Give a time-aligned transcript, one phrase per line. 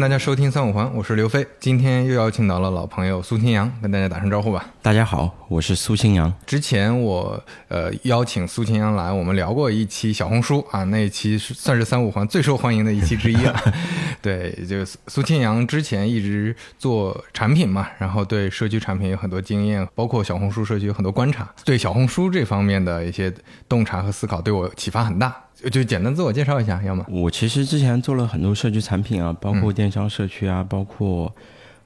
[0.00, 1.44] 大家收听三五环，我是刘飞。
[1.58, 4.64] 今天又邀请到了老朋友苏清扬，跟大家打声招呼吧。
[4.80, 6.32] 大家好，我是苏清扬。
[6.46, 13.60] 之前我呃邀请苏清扬来，我们聊过一期小红书啊，那一期是算是三五环最受欢迎的一期之一了。
[14.22, 23.32] 对，就苏清扬之前一直做产品嘛，然后对社区产品有很多经验，包括小红书社区有很多观察，对小红书这方面的一些
[23.68, 25.34] 洞察和思考，对我启发很大。
[25.70, 31.34] 就简单自我介绍一下，要么我其实之前做了很多社区产品啊，包括电商社区啊，包括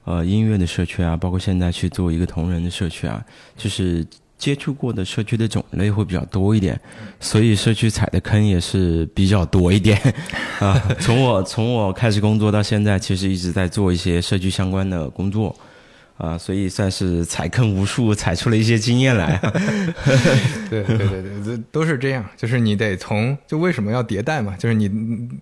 [0.03, 3.25] 呃音乐的社区啊，包括现在去做一个同人的社区啊，
[3.57, 4.05] 就是
[4.37, 6.79] 接触过的社区的种类会比较多一点，
[7.19, 9.97] 所以社区踩的坑也是比较多一点
[10.61, 10.79] 啊。
[10.99, 15.55] 从我从我开始工作到现在，其实一直在做一些社区相关的工作。
[16.17, 19.39] 啊，所以算是踩坑无数，踩出了一些经验来。
[20.69, 24.89] 对对对对，这都是这样，就是你得从就为什么要迭代嘛，就是你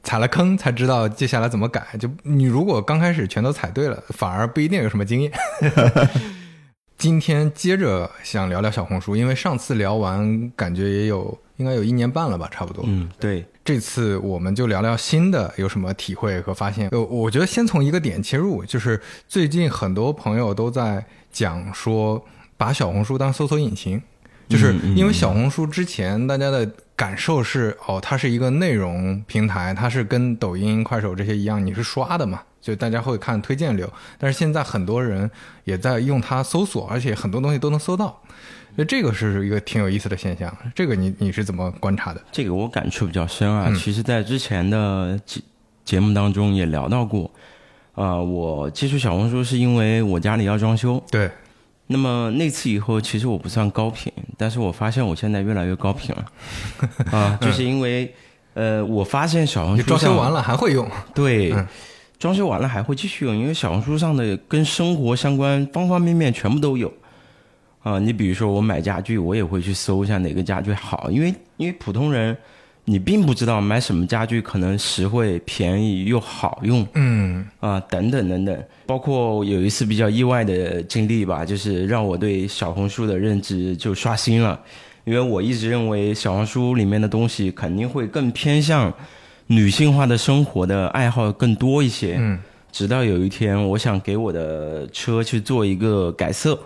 [0.02, 1.86] 踩了坑才知道接下来怎么改。
[2.00, 5.32] 就你如果刚开始全都踩对了，反而不一定有什么经验。
[6.98, 12.84] 今天接着想聊聊小红书，因为上次聊完感觉也有应该有一年半了吧，差不多。
[12.88, 13.46] 嗯，对。
[13.64, 16.90] 这次我们就聊聊新的有什么体会和发现。
[16.90, 22.26] 呃，我觉得先从一个点切入，就是最近很多朋友都在讲说，
[22.58, 24.02] 把小红书当搜索引擎，
[24.50, 26.68] 就是因为小红书之前大家的
[27.02, 33.92] 感受是，哦，它是一个内容平台，它是跟抖音、快手这些一样，你是刷的嘛，就大家会看推荐流。
[34.20, 35.28] 但是现在很多人
[35.64, 38.22] 也在用它搜索，而且很多东西都能搜到。
[38.76, 42.22] 那这个是一个挺有意思的现象，这个你你是怎么观察的？
[42.32, 43.74] 这个我感触比较深啊。
[43.76, 45.42] 其实，在之前的节
[45.84, 47.32] 节目当中也聊到过，
[47.96, 51.04] 啊，我接触小红书是因为我家里要装修。
[51.10, 51.32] 对。
[51.92, 56.26] 那么那次以后，其实我不算高频，但是我发现我现在越来越高频了。
[57.12, 58.14] 啊，就是因为，
[58.54, 60.90] 呃，我发现小红书装修完了还会用。
[61.14, 61.54] 对，
[62.18, 66.92] 装修完了还会继续用，因为小红书上的跟生活相关方方面面全部都有。
[67.84, 72.38] 啊，你比如说我买家具，我也会去搜一下哪个家具好，因为因为普通人，
[72.86, 84.60] 你并不知道买什么家具可能实惠、便宜又好用，嗯，啊，等等等等，包括有一次比较意外的经历吧，就是让我对小红书的认知就刷新了，
[85.06, 88.94] 因为我一直认为小红书里面的东西肯定会更偏向
[89.48, 92.38] 女性化的生活的爱好更多一些，嗯，
[92.70, 96.60] 直到有一天，我想给我的车去做一个改色。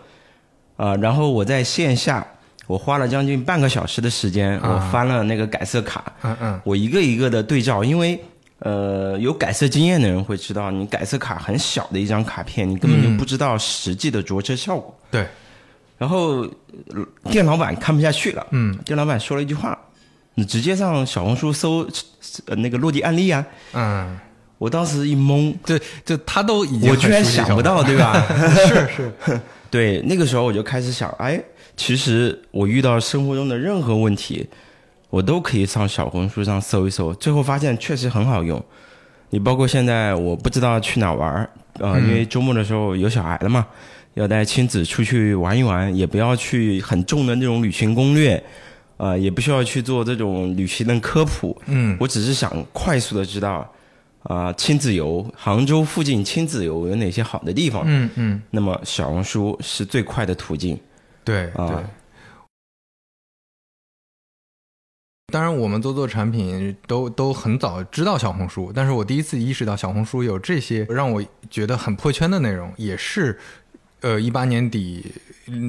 [0.78, 2.26] 啊，然后我在线下，
[2.66, 8.20] 我花了将近半个小时的时间，我翻了那个改色卡，嗯嗯，我一个一个的对照，因为
[8.60, 14.98] 呃，有改色经验的人会知道，你改色卡很小的一张卡片，你根本就不知道实际的着车效果。
[15.12, 15.28] 对，
[15.98, 16.48] 然后
[17.30, 19.78] 店老板看不下去了，嗯，店老板说了一句话
[20.36, 21.86] ：“你直接上小红书搜
[22.48, 24.18] 那个落地案例啊。”嗯，
[24.58, 28.26] 我当时一懵，对就他都已经我居然想不到，对吧？
[28.68, 29.42] 是是。
[29.70, 31.44] 对，那个时候我就开始想，哎，
[31.76, 34.48] 其实我遇到生活中的任何问题，
[35.16, 37.14] 我都可以上小红书上搜一搜。
[37.14, 38.62] 最后发现确实很好用。
[39.30, 41.50] 你包括现在我不知道去哪玩儿
[41.80, 43.66] 啊，因为周末的时候有小孩了嘛，
[44.16, 48.44] 要带亲子出去玩一玩，也不要去很重的那种旅行攻略，
[48.98, 51.58] 啊，也不需要去做这种旅行的科普。
[51.68, 53.66] 嗯，我只是想快速的知道。
[54.24, 57.84] 啊，亲子游，杭州附近亲子游有哪些好的地方？
[57.86, 58.42] 嗯嗯。
[58.52, 60.78] 那么小红书是最快的途径。
[61.24, 61.78] 对对。
[65.36, 73.38] 当然，我们做做产品都都很早知道小红书，但是我第一次意识到小红书有这些让我觉得很破圈的内容，也是，
[74.00, 75.12] 呃，一八年底，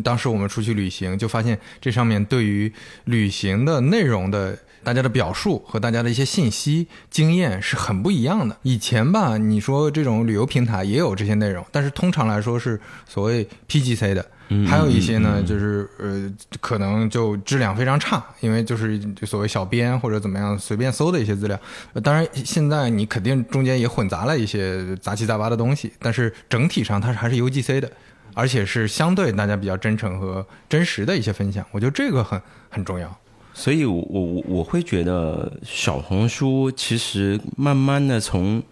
[0.04, 2.72] 当时我们出去旅行，就发现这上面对于
[3.06, 4.56] 旅行的内容的。
[4.84, 8.56] 大家的表述和大家的一些信息经验是很不一样的。
[8.62, 14.24] 以前吧，你说这种旅游平台也有这些内容，但是通常来说是所谓 PGC 的，
[14.66, 21.58] 还有一些呢，就是呃，可能就质量非常差，因为就是所谓小编或者怎么样随便搜的一些资料。
[22.02, 27.90] 当然，现在你肯定中间也混杂了一些杂七杂八的东西，但是整体上它是还是 UGC 的，
[28.34, 31.64] 而且是相对大家比较真诚和真实的一些分享。
[31.72, 33.12] 我觉得这个很很重要。
[33.52, 38.62] 所以，我我我会觉得小红书其实慢慢的从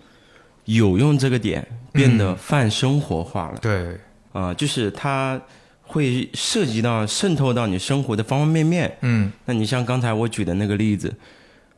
[0.67, 3.59] 有用这个点变得泛生活化了。
[3.63, 3.99] 对，
[4.33, 5.41] 啊，就是它
[5.87, 8.97] 会涉及到渗透到你生活的方方面面。
[9.01, 11.15] 嗯，那你像刚才我举的那个例子，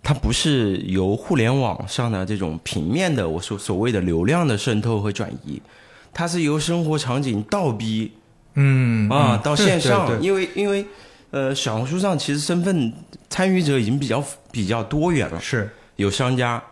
[0.03, 5.61] 它不是由互联网上的这种平面的我所所谓的流量的渗透和转移，
[6.13, 8.13] 它是由生活场景倒逼，
[8.55, 10.85] 嗯啊，到线上，因为因为。
[11.33, 12.91] 呃，小红书上其实身份
[13.29, 15.69] 参与者已经比较比较多元了，是。
[15.97, 16.63] 有商家，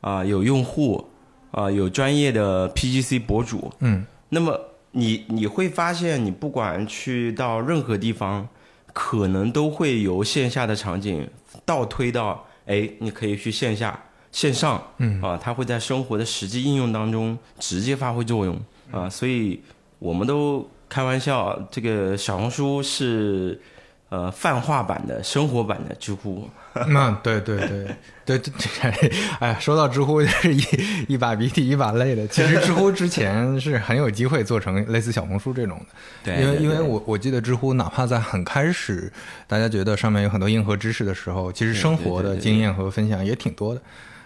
[0.00, 1.06] 啊，有用户，
[1.50, 4.58] 啊、有专业的 PGC 博主，嗯，那么
[4.92, 8.48] 你你会发现，你不管去到任何地方，
[8.92, 11.28] 可能都会由线下的场景
[11.64, 14.02] 倒推到，哎，你可以去线下、
[14.32, 18.58] 线上，嗯啊，它会在生活的实际应用当中直接发挥作用
[18.90, 19.60] 啊，所以
[19.98, 23.60] 我们都开玩笑，这个小红书是
[24.10, 26.48] 呃泛化版的生活版的知乎，
[26.88, 27.86] 那 对对对
[28.24, 30.62] 对对，哎呀，说到知乎就是一
[31.08, 32.26] 一把鼻涕一把泪的。
[32.28, 39.12] 其实知乎之前是很有机会做成类似小红书这种的，对因为因为我我记得知乎哪怕在很开始，
[39.46, 43.80] 大家觉得上面有很多硬核知识的时候，其实生活的经验和分享也挺多的。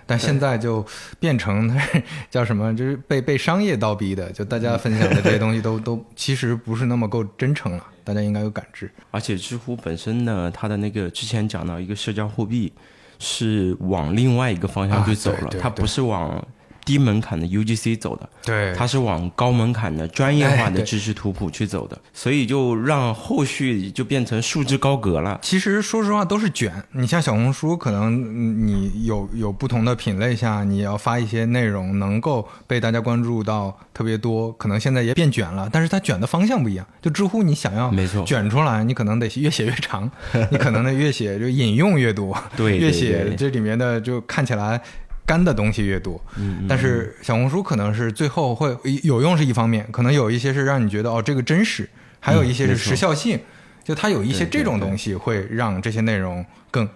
[0.07, 0.85] 但现在就
[1.19, 1.75] 变成
[2.31, 8.91] 叫什么，就是被被商业倒逼的，就大家分享的这些东西都 都其实不是那么够真诚了，大家应该有感知。
[9.11, 12.73] 而且知乎本身呢，它的那个之前讲到一个社交货币，
[13.19, 16.45] 是往另外一个方向去走了，它不是往
[16.85, 25.39] 低门槛的 UGC 走的，对它是往高门槛的专业化的知识图谱去走的，所以就让后续就变成束之高阁了。
[25.43, 26.73] 其实说实话都是卷。
[26.93, 36.87] 你像小红书，可能嗯你有有不同的品类下，你要发一些内容能够被大家关注到特别多，可能现在也变卷了，但是它卷的方向不一样。
[37.01, 40.11] 就知乎，你想要没错卷出来，你可能得越写越长，
[40.51, 44.81] 你可能得越写就引用越多，对对越写这里面的就看起来。
[45.25, 51.89] 干的东西越多，嗯但是小红书可能是最后会有用是一方面，可能有一些是让你觉得哦这个真实，
[52.19, 53.39] 还有一些是时效性，
[53.85, 56.89] 就它有一些这种东西会让这些内容更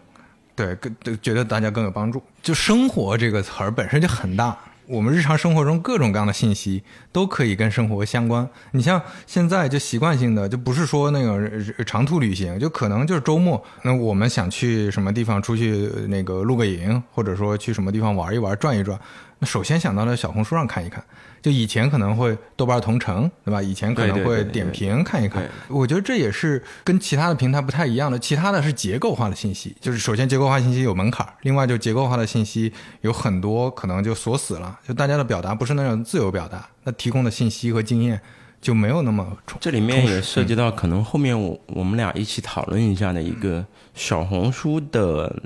[0.55, 2.23] 对更对觉得大家更有帮助。
[2.43, 4.57] 就生活这个词儿本身就很大，
[4.89, 8.49] 我们日常生活中各种各样的信息都可以跟生活相关。
[8.71, 18.99] 你像现在就习惯性的，就不是说那个长途旅行，就可能就是周末，那我们想去什么地方出去那个露个营，或者说去什么地方玩一玩、转一转，
[19.41, 21.03] 那首先想到了小红书上看一看。
[21.47, 23.63] 就以前可能会豆瓣同城，对吧？
[23.63, 25.49] 以前可能会点评看一看对。
[25.69, 32.73] 我觉得这也是跟其他的平台不太一样的，其他的是结构化的信息，就是首先结构化信息有门槛，另外就结构化的信息
[33.03, 38.21] 有很多可能就锁死了，就大家的表达不是那种自由表达，那提供的信息和经验
[38.61, 39.57] 就没有那么充。
[39.61, 43.65] 这里面也涉及到可能后面我我们俩一起讨论一下的一个
[43.95, 45.41] 小红书的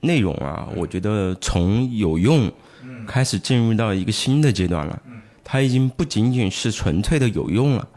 [0.00, 2.52] 内容啊，我觉得从有用
[3.06, 5.02] 开始进入到一个新的阶段了，
[5.50, 7.88] 它已经不仅仅是纯粹的有用了。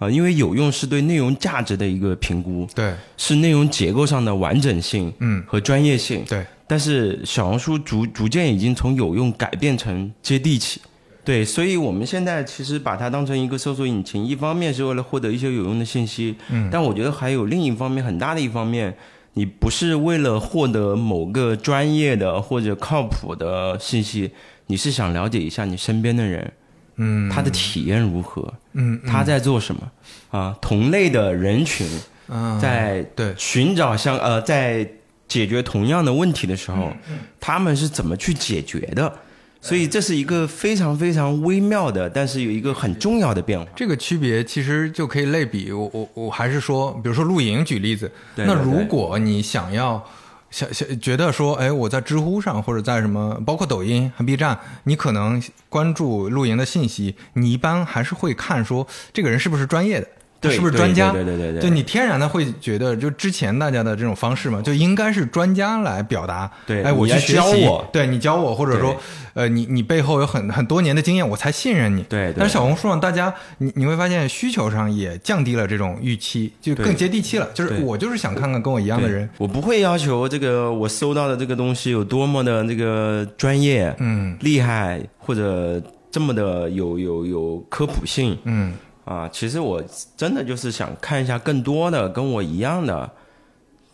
[0.00, 6.24] 啊，因为有用是对内容价值的一个评估，对，是内容结构上的完整性嗯，和专业性。
[6.24, 10.80] 对，但是小红书逐逐渐已经从有用改变成接地气，
[11.24, 18.96] 对，所以我们现在其实把它当成一个搜索引擎，一方面是为了获得一些有用的信息，嗯，但我觉得还有另一方面很大的一方面，
[19.32, 24.30] 你不是为了获得某个专业的或者靠谱的信息，
[24.68, 26.52] 你是想了解一下你身边的人，
[26.98, 28.42] 嗯，他的体验如何，
[28.74, 29.90] 嗯，嗯他在做什么
[30.30, 30.54] 啊？
[30.60, 31.86] 同类的人群
[32.28, 34.86] 嗯在对寻找相呃，在
[35.26, 36.92] 解决同样的问题的时候，
[37.40, 39.12] 他们是怎么去解决的？
[39.60, 43.66] 所以这是一个非常非常微妙的，但是有一个很重要的变化。
[43.74, 50.02] 这个区别其实就可以类比，我我我还是说，比如说露营举例子，那对对对如果你想要
[50.50, 60.08] 想想觉得说，哎，我在知乎上或者在什么，包括抖音、和 B 站，你可能关注露营的信息，你一般还是会看说这个人是不是专业的。
[60.40, 61.10] 对是不是专家？
[61.10, 66.50] 对对对对对就你天然的会觉得，就之前大家的这种方式嘛，就应该是专家来表达。
[66.66, 68.96] 对哎，我去学习教我对你教我，或者说，
[69.34, 72.02] 呃，你你背后有很很多年的经验，我才信任你。
[72.04, 77.48] 对对但是小红书上，大家你你会发现需求上也降低了这种预期，就更接地气了。
[77.52, 79.28] 就是我就是想看看跟我一样的人。
[79.38, 88.72] 我不会要求这个我搜到的这个东西有多么的这个专业、嗯厉害，或者这么的有有有科普性嗯
[89.08, 89.28] 啊。
[89.32, 89.82] 其实我
[90.16, 93.10] 真的就是想看一下更多的跟我一样的。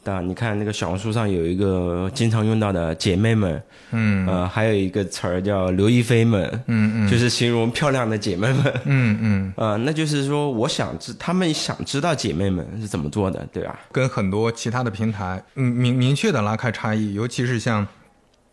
[0.05, 8.81] 啊，你看那个小红书上有一个经常用到的姐妹们，嗯呃，还有一个词儿叫刘亦菲们，嗯嗯 就是形容漂亮的姐妹们。
[8.85, 13.81] 嗯嗯，呃， 那就是说，我想知，他们想知道姐妹们是怎么做的，对吧？
[13.93, 17.89] 跟很多其他的平台，嗯明明确的拉开差异，尤其是像。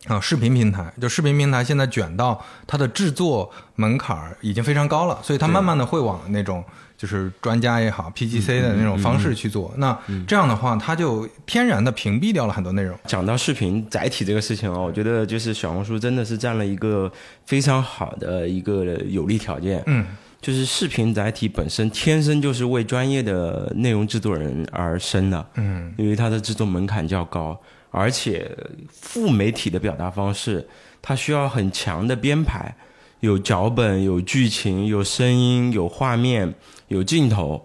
[0.06, 6.62] 啊，视频平台就视频平台现在卷到它的制作门槛已经非常高了，所以它慢慢的会往那种
[6.96, 9.72] 就是专家也好，PGC 的那种方式去做。
[9.76, 12.98] 那这样的话，它就天然的屏蔽掉了很多内容。
[13.06, 17.10] 讲到视频载体这个事情啊，我觉得就是小红书真的是占了一个
[17.46, 19.82] 非常好的一个有利条件。
[19.86, 20.04] 嗯，
[20.40, 27.56] 就是视频载体本身天生就是为专业的内容制作人而生的，嗯，因为它的制作门槛较高，
[27.92, 28.50] 而且
[28.90, 30.66] 副媒体的表达方式，
[31.00, 32.74] 它需要很强的编排，
[33.20, 36.52] 有脚本、有剧情、有声音、有画面、
[36.88, 37.64] 有镜头，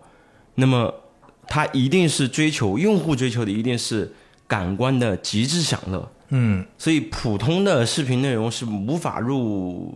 [0.55, 0.93] 那么
[1.47, 4.13] 它一定是追求用户追求的一定是
[4.47, 6.11] 感官的极致享乐。
[6.29, 9.93] 嗯，所以普通的视频内容是无法入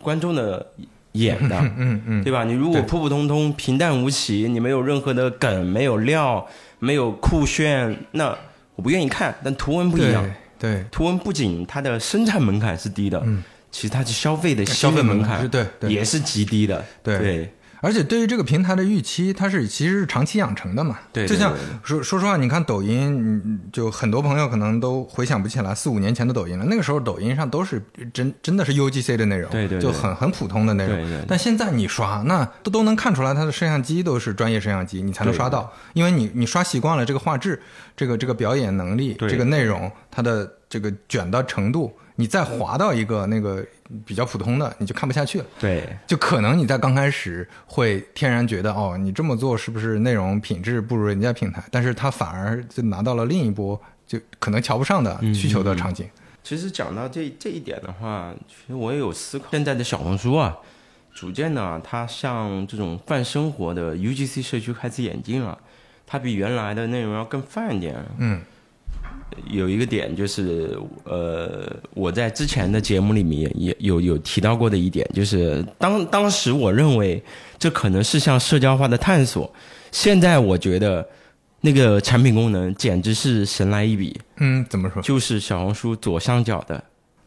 [0.00, 0.66] 观众的
[1.12, 2.44] 眼的， 嗯嗯，对吧？
[2.44, 6.46] 你如果普普通通、平淡无奇，你没有任何的梗，没有料，
[6.78, 8.34] 没有酷炫，那
[8.78, 9.34] 我不愿意看。
[9.42, 10.24] 但图文不一样，
[10.56, 13.42] 对，对，图文不仅它的生产门槛是低的，嗯。
[13.70, 15.92] 其实它是消费的消费门门槛对对。
[15.92, 17.18] 也是极低的，对。
[17.18, 20.98] 对而且对于这个平台的预期，它是其实是长期养成的嘛。
[21.12, 26.64] 对对就像说说实话，你看抖音，嗯就很多朋友可能都回想不起来四五年前的抖音了。
[26.64, 27.82] 那个时候抖音上都是
[28.12, 30.96] 真真的是 UGC 的内容，对对对就很很普通的内容。
[30.96, 37.60] 对对对但现在你刷，那都都能看出来，它的摄像机都是专业摄像机，你才能刷到，因为你你刷习惯了这个画质，
[37.96, 43.64] 这个这个表演能力，对这个内容，它的这个卷的程度，你再滑到一个那个
[44.04, 45.46] 比较普通的，你就看不下去了。
[45.58, 51.62] 对就可能你在刚开始会天然觉得哦，你这么做是不是内容品质不如人家平台？
[51.70, 56.08] 但是它反而就拿到了另一波就可能瞧不上的需求的场景。
[56.42, 59.46] 其实讲到这这一点的话，其实我也有思考。
[59.50, 60.56] 现在的小红书啊，
[61.12, 65.58] 逐渐呢，它向这种泛生活的 UGC 社区开始演进了，
[66.06, 67.96] 它比原来的内容要更泛一点。
[68.18, 68.40] 嗯
[69.50, 77.22] 有一个点就是，呃，我在之前的节目里面也有有提到过的一点，就是当当时我认为
[77.58, 79.52] 这可能是向社交化的探索，
[79.92, 81.06] 现在我觉得
[81.60, 85.00] 那个产品功能简直是神来一笔，嗯，怎么说？
[85.02, 86.84] 就是小红书左上角的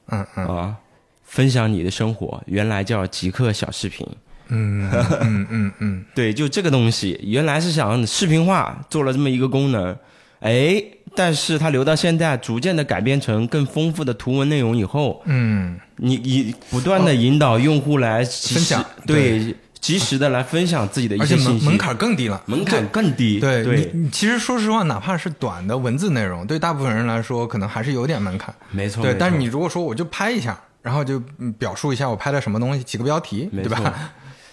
[0.08, 0.76] 嗯嗯啊，
[1.24, 4.06] 分享你的生活，原来叫极客小视频。
[4.54, 4.90] 嗯
[5.22, 9.98] 嗯嗯嗯， 对，就这个东西，原来是想视频化，做了这么一个功能，
[10.42, 10.84] 哎，
[11.16, 15.80] 但是它留到现在，逐渐的改编成更丰富的图文内容以后，嗯。
[16.04, 28.52] 你你不断的引导用户来分享对，及时的来分享自己的一而且些信息，门门槛更低了，门槛更低，对对，其实说实话，哪怕是短的文字内容，对大部分人来说，可能还是有点门槛。
[28.72, 34.12] 没错，对，但是你如果说我就拍一下，然后就嗯表述一下我拍的什么东西，起个标题，对吧？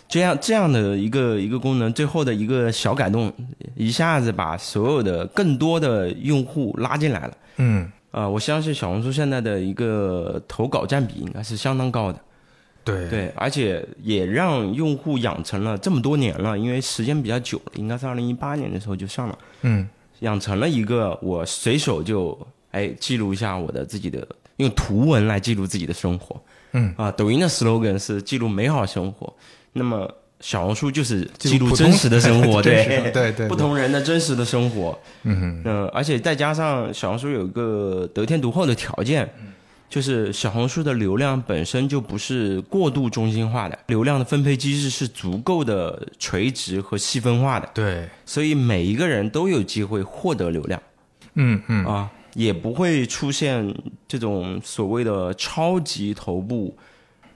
[0.09, 3.33] 这样这样的一个一个功能，最后的一个小改动，
[3.77, 7.37] 一下子把所有的更多的用户拉进来了。
[7.57, 12.19] 嗯，啊、我相信小红书现在的一个投稿占比应该是相当高的，
[12.85, 13.09] 对。
[13.11, 19.89] 对，而且也让用户养成了这么多年了，因为时间比较久了，应该是二零一八年的时候就上了，嗯。
[20.21, 22.37] 养成了一个我随手就
[22.73, 26.43] 哎记录一下我的自己的，用图文来记录自己的生活。
[26.73, 27.09] 嗯，啊。
[27.13, 29.33] 抖音的 slogan 是记录美好生活，
[29.73, 30.09] 那么
[30.41, 33.11] 小红书就是记录真实的 生活，对。
[33.13, 34.99] 对对不同人的真实的生活。
[35.25, 35.63] 嗯。
[35.65, 39.29] 嗯，而且再加上小红书有一个得天独厚的条件，
[39.89, 50.81] 就是小红书的流量本身就不是过度中心化的，流量的分配机制是足够的垂直和细分化的，对，所以每一个人都有机会获得流量。
[51.35, 51.85] 嗯嗯。
[51.85, 53.75] 啊，也不会出现
[54.07, 56.77] 这种所谓的超级头部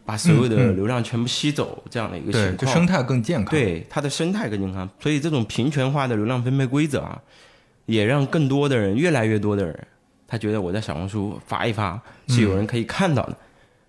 [0.04, 2.58] 把所有的流量全部吸走这样的一个对，情况。
[2.58, 7.20] 就生态更健康。，对它的生态更健康，所以这种平权化的流量分配规则啊，
[7.86, 9.86] 也让更多的人，越来越多的人，
[10.26, 13.36] 他觉得我在小红书发一发是有人可以看到的，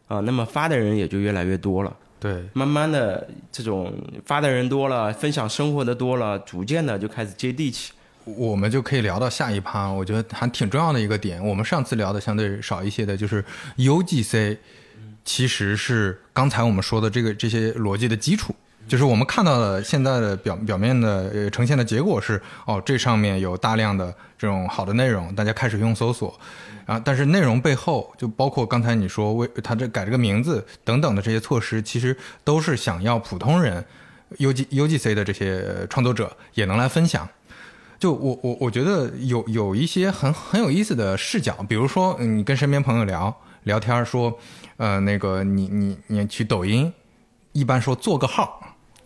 [0.07, 1.95] 啊，那么发的人也就越来越多了。
[2.19, 3.93] 对，慢慢的，这种
[4.25, 7.91] 发的人多了，分享生活的多了，逐渐的就开始接地气。
[8.23, 11.45] 我们就可以聊到下一趴，我觉得还挺重要的一个点。
[11.45, 13.43] 我们上次聊的相对少一些的，就是
[13.75, 14.57] UGC，
[15.25, 18.55] 其实是刚才我们说的这个这些逻辑的基础。
[18.85, 26.37] 就是我们看到的现在的表表面的呃呈现的结果是，哦，这上面有大量的这种好的内容，大家开始用搜索，
[26.85, 33.81] 啊，但是内容背后就包括刚才你说为他这改这个名字等等的这些措施，其实都是想要普通人
[34.39, 37.25] UG UGC 的这些创作者也能来分享。
[37.97, 43.33] 就我我我觉得有有一些很很有意思的视角，比如说你跟身边朋友聊
[43.63, 44.37] 聊天说，
[44.77, 46.91] 呃，那个你你你去抖音，
[47.51, 48.59] 一般说做个号。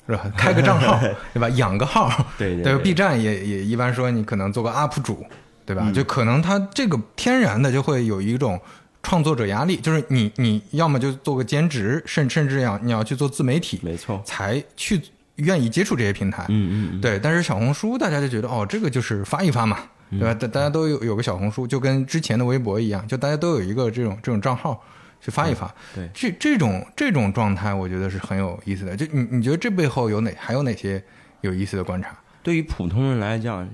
[0.10, 0.24] 是吧？
[0.38, 0.98] 开个账号，
[1.36, 1.50] 对吧？
[1.50, 5.22] 养个号，对对对对 B 站也也一般说你可能做个 UP 主，
[5.66, 5.92] 对吧？
[5.94, 8.58] 就可能他这个天然的就会有一种
[9.04, 15.02] 创作者压力，就是你你要么就做个兼职，甚甚至要你要去做自媒体，没错，才去
[15.36, 16.46] 愿意接触这些平台。
[16.48, 19.78] 嗯嗯嗯对，但是小红书大家就觉得哦，这个就是发一发嘛，
[20.12, 20.34] 对吧？
[20.34, 24.82] 大大家都有有个小红书，就跟之前的微博一样，就大家都有一个这种这种账号
[25.20, 25.74] 去发一发。
[25.94, 28.96] 对这这种这种状态，我觉得是很有意思的。
[28.96, 31.04] 就你你觉得这背后有哪还有哪些
[31.42, 32.18] 有意思的观察？
[32.42, 33.68] 对于普通人来讲，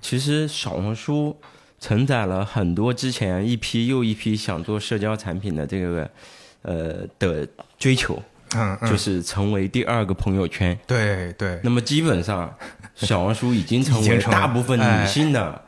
[0.00, 1.36] 其实小红书
[1.80, 6.10] 承载了很多之前一批又一批想做社交产品的这个
[6.62, 8.22] 呃的追求。
[8.54, 10.78] 嗯嗯，就是成为第二个朋友圈。
[10.86, 12.52] 对对，那么基本上，
[12.94, 15.60] 小红书已经成为大部分哎女性的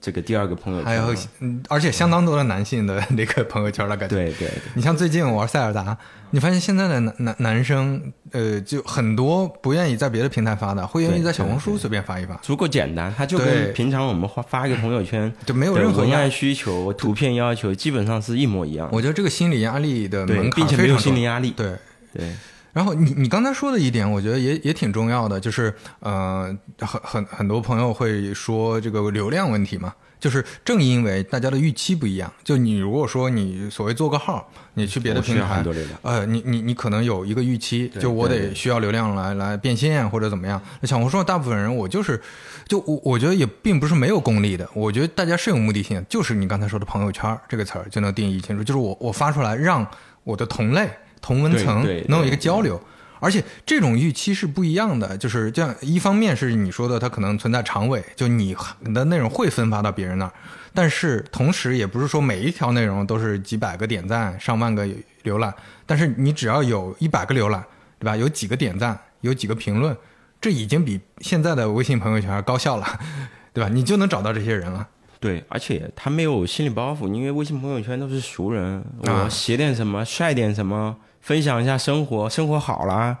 [0.00, 1.14] 这个第二个朋友圈还有。
[1.40, 4.14] 嗯而且相当多的男性的那个朋友圈了，感觉。
[4.14, 5.96] 对对对，你像最近我玩塞尔达，
[6.30, 18.88] 你发现现在的男男男生，呃，就很多不愿意在别的平台发的，会愿意在小红书随便发一发，足够简单，他就对跟平常我们发发一个朋友圈就没有任何压文案需求、图片要求，基本上是一模一样。
[18.92, 21.50] 我觉得这个心理压力的门，槛并且没有非常重心理压力。
[21.50, 21.72] 对。
[22.12, 22.32] 对，
[22.72, 35.64] 然后你你刚才说的一点，我觉得也也挺重要的，就是呃，很很很多朋友会说这个流量问题嘛，就是正因为大家的预期不一样，就你如果说你所谓做个号，你去别的平台
[36.02, 40.60] 呃，你你你可能有一个预期，就我得需要流量来来变现或者怎么样。
[40.80, 42.20] 那小红书上大部分人，我就是，
[42.66, 49.86] 就我我觉得也并不是没有功利的，我觉得大家是有目的性，就是你刚才说的朋友圈这个词儿就能定义清楚，就是我我发出来让
[50.22, 50.88] 我的同类
[51.20, 52.80] 同文层能有一个交流。
[53.20, 55.74] 而且这种预期是不一样的，就是这样。
[55.80, 60.32] 一方面是你说的，它可能存在长尾，就你你的内容会分发到别人那儿，
[60.72, 64.86] 但是同时也不是说每一条内容都是几百个点赞、上万个
[65.24, 65.52] 浏览，
[65.84, 67.60] 但是你只要有一百个浏览，
[67.98, 68.16] 对吧？
[68.16, 69.96] 有几个点赞，有几个评论，
[70.40, 72.86] 这已经比现在的微信朋友圈高效了，
[73.52, 73.68] 对吧？
[73.68, 74.86] 你就能找到这些人了。
[75.18, 80.96] 对，而且他没有心理包袱，因为微信朋友圈都是熟人，啊我写点什么，晒点什么，
[81.28, 83.14] 分享一下生活，生活好啦，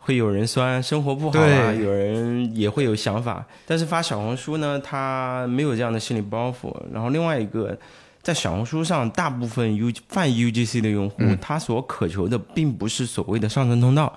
[0.00, 3.46] 会有人酸；生活不好啦，有人也会有想法。
[3.64, 6.74] 但是发小红书呢，他没有这样的心理包袱。
[6.92, 7.78] 然后另外一个，
[8.24, 14.12] 在小红书上，大部分 U 泛 UGC 的用户，嗯他所渴求的并不是所谓的上升通道。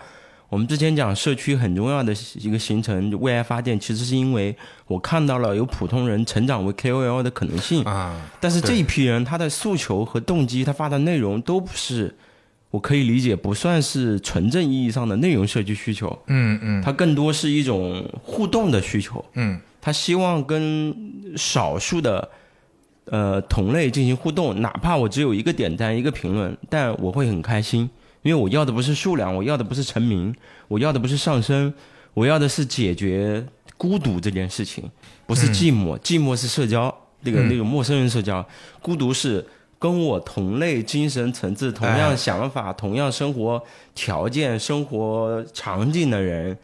[0.49, 4.57] 我们之前讲社区很重要的一个形成为爱发电，其实是因为
[4.87, 7.83] 我看到了有普通人成长为 KOL 的可能性。
[7.83, 12.15] 啊，但是这一批人，他的诉求和动机，他发的内容都不是，
[12.69, 16.81] 我可以理解，不算是纯正意义上的内容设计需求，嗯嗯。
[16.81, 19.23] 它更多是一种互动的需求。
[19.35, 19.57] 嗯。
[19.79, 20.93] 他希望跟
[21.37, 22.29] 少数的
[23.05, 27.89] 呃同类进行互动，哪怕我只有一个点赞、一个评论，但我会很开心，
[28.21, 30.35] 因为我要的不是数量，我要的不是成名，
[30.67, 31.73] 我要的不是上升，
[32.13, 33.41] 我要的是解决
[33.77, 34.83] 孤独这件事情，
[35.25, 37.47] 不是寂寞，寂寞是社交，那个嗯。
[37.47, 38.45] 那个陌生人社交，
[38.81, 39.45] 孤独是。
[39.79, 43.61] 跟我同类精神层次、同哎样想法、同样生活
[43.93, 46.57] 条件、生活场景的人，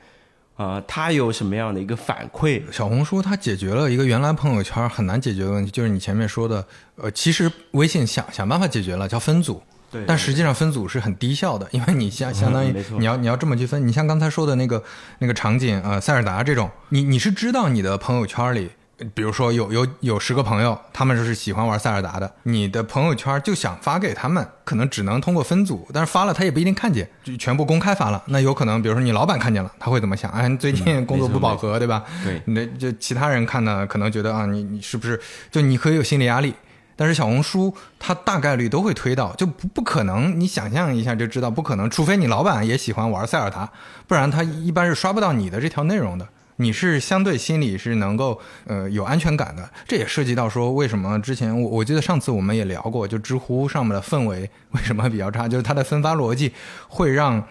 [0.56, 2.62] 啊、他有什么样的一个反馈？
[2.72, 9.62] 小红书它解决了一个原来朋友圈很难解决的问题，就是你前面说的，呃，其实微信想想办法解决了，叫分组。
[9.92, 14.84] 对但实际上分组是很低效的，因为你相相当于你要你要这么去分，你像刚才说的那个
[15.20, 18.72] 那个场景，呃，塞尔达这种，你你是知道你的朋友圈里，呃
[19.14, 30.32] 比如说有有有十个朋友，他们就是喜欢玩塞尔达的，你的朋友圈就想发给他们，可能只能通过分组，但是发了他也不一定看见，就全部公开发了，那有可能比如说你老板看见了，他会怎么想？
[30.32, 32.04] 哎，最近工作不饱和，对吧？
[32.24, 35.20] 对你的就其他人看呢，可能觉得啊，你你是不是
[35.52, 36.54] 就你可以有心理压力？
[36.96, 43.68] 但是小红书它大概率都会推到，就不不可能，你想象一下就知道，不可能，除非你老板也喜欢玩塞尔达，
[44.08, 46.28] 不然他一般是刷不到你的这条内容的。
[46.58, 56.52] 你是相对心里是能够呃有安全感的，这也涉及到说为什么之前我我记得上次我们也聊过，就知乎上面的氛围为什么比较差，就是它的分发逻辑
[56.88, 57.44] 会让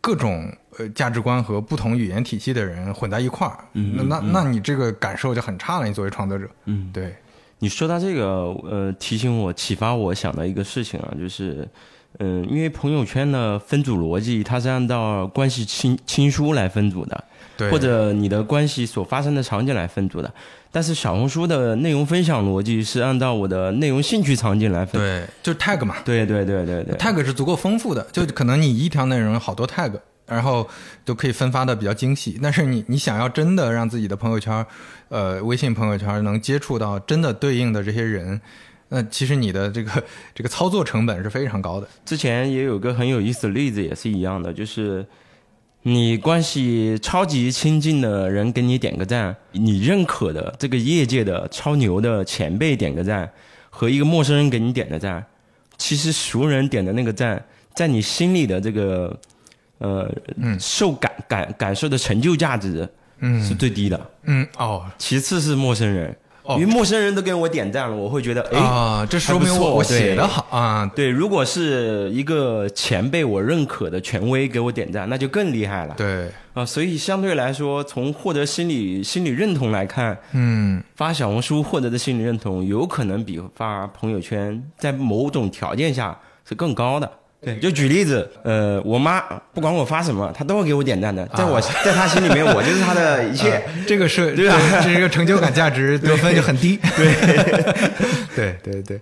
[0.00, 5.86] 各种呃价值观和不同语言体系的人混在一块儿，嗯那那那你这个感受就很差了。
[5.86, 7.14] 你作为创作者，嗯，对，
[7.58, 8.24] 你说到这个，
[8.64, 11.68] 呃，提醒我、启发我想到一个事情啊，就是，
[12.18, 17.33] 嗯、因为朋友圈的分组逻辑，它是按照关系亲亲疏来分组的，对，
[17.70, 20.32] 或者你的关系所发生的场景来分组的。
[20.70, 25.00] 但是小红书的内容分享逻辑是按照我的内容兴趣场景来分。
[25.00, 26.96] 对，就是 tag 嘛对对对对对。
[26.96, 29.92] ，tag 是足够丰富的，就可能你一条内容有好多 tag，
[30.26, 30.68] 然后
[31.04, 32.38] 都可以分发的比较精细。
[32.42, 34.66] 但是你你想要真的让自己的朋友圈，
[35.10, 38.40] 呃，微信朋友圈能接触到真的对应的这些人，
[38.90, 40.02] 那其实你的这个
[40.34, 41.86] 这个操作成本是非常高的。
[42.04, 45.06] 之前也有个很有意思的例子，也是一样的，就是
[45.86, 53.30] 你关系超级亲近的人给你点个赞，你认可的这个业界的超牛的前辈点个赞，
[53.68, 55.22] 和一个陌生人给你点的赞，
[55.76, 57.44] 其实熟人点的那个赞，
[57.74, 59.14] 在你心里的这个
[59.76, 63.44] 呃嗯受感感感受的成就价值嗯。
[63.44, 64.86] 是嗯最低的，嗯哦。
[64.96, 66.16] 其次是陌生人，哦
[66.50, 68.58] 因为陌生人都给我点赞了，我会觉得哎。
[68.58, 70.90] 啊，这说明我写的好啊。
[70.94, 76.64] 对，如果是一个前辈我认可的权威给我点赞，那就更厉害了对，啊！
[76.64, 87.10] 所以相对来说，从获得心理心理认同来看，嗯发小红书获得的心理认同有可能比发朋友圈在某种条件下是更高的。
[87.44, 89.20] 对，就举例子，呃，我妈
[89.52, 93.62] 不管我发什么，她都会给我点赞的，在我在她心里面，我就是她的 一切。
[93.86, 94.56] 这个是对吧？
[94.82, 96.78] 这是一个成就感价值 得分就很低。
[96.96, 97.12] 对，
[98.34, 99.00] 对对对。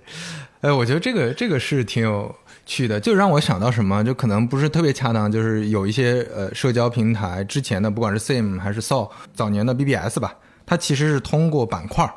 [0.61, 2.35] 哎，我觉得这个这个是挺有
[2.67, 12.09] 趣的，就让我想到什么，就可能不是特别恰当，就是有一些呃社交平台之前的，不管是 Sim 还是 So，早年的 BBS 吧，它其实是通过板块。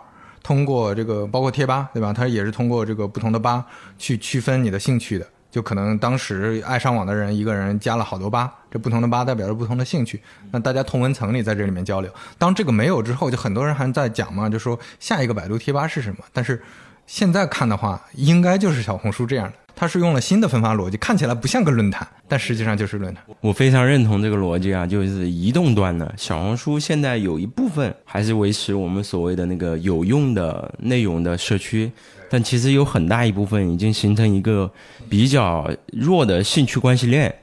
[0.43, 2.13] 通过这个包括贴吧，对吧？
[2.13, 3.65] 它也是通过这个不同的吧
[3.97, 5.25] 去区分你的兴趣的。
[5.55, 10.21] 就可能当时爱上网的人，一个人加了好多吧，这不同的吧代表着不同的兴趣。
[10.51, 12.11] 那大家同文层里在这里面交流。
[12.37, 16.17] 当这个没有之后，就很多人还在讲嘛，就说下一个百度贴吧是什么？
[16.33, 16.61] 但是
[17.07, 19.53] 现在看的话，应该就是小红书这样的。
[19.77, 23.23] 它是用了新的分发逻辑，看起来不像个论坛，但实际上就是论坛。
[23.39, 31.89] 我非常认同这个逻辑啊，就是移动端的小红书现在有一部分还是维持我们所谓的那个有用的内容的社区，
[32.29, 34.71] 但其实有很大一部分已经形成一个
[35.09, 37.33] 比较弱的兴趣关系链。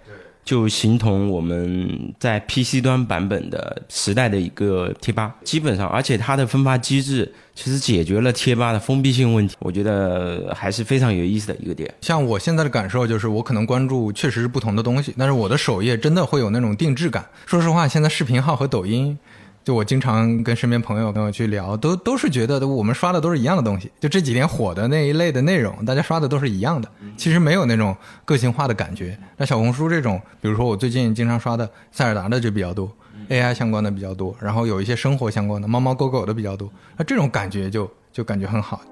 [0.44, 11.94] 就形同我们在 PC 端版本的时代的一个贴吧，基本上，而且它的分发机制其实解决了贴吧的封闭性问题，我觉得还是非常有意思的一个点。
[12.00, 17.24] 像我现在的感受就是，我可能关注确实是不同的东西，但是我的首页真的会有那种定制感。
[17.46, 19.16] 说实话，现在视频号和抖音。
[19.64, 23.88] 就我经常跟身边朋友跟我去聊，都都是觉得我们刷的都是一样的东西。
[24.00, 29.16] 就这几年火的那一类的内容，大家刷的都是一样的，其实没有那种个性化的感觉。
[29.36, 32.90] 那小红书这种，比如说我最近经常刷的塞尔达的就比较多
[33.28, 36.68] ，AI 相关的比较多，然后有一些生活相关的猫猫狗狗的比较多。
[36.96, 38.82] 那这种感觉就就感觉很好。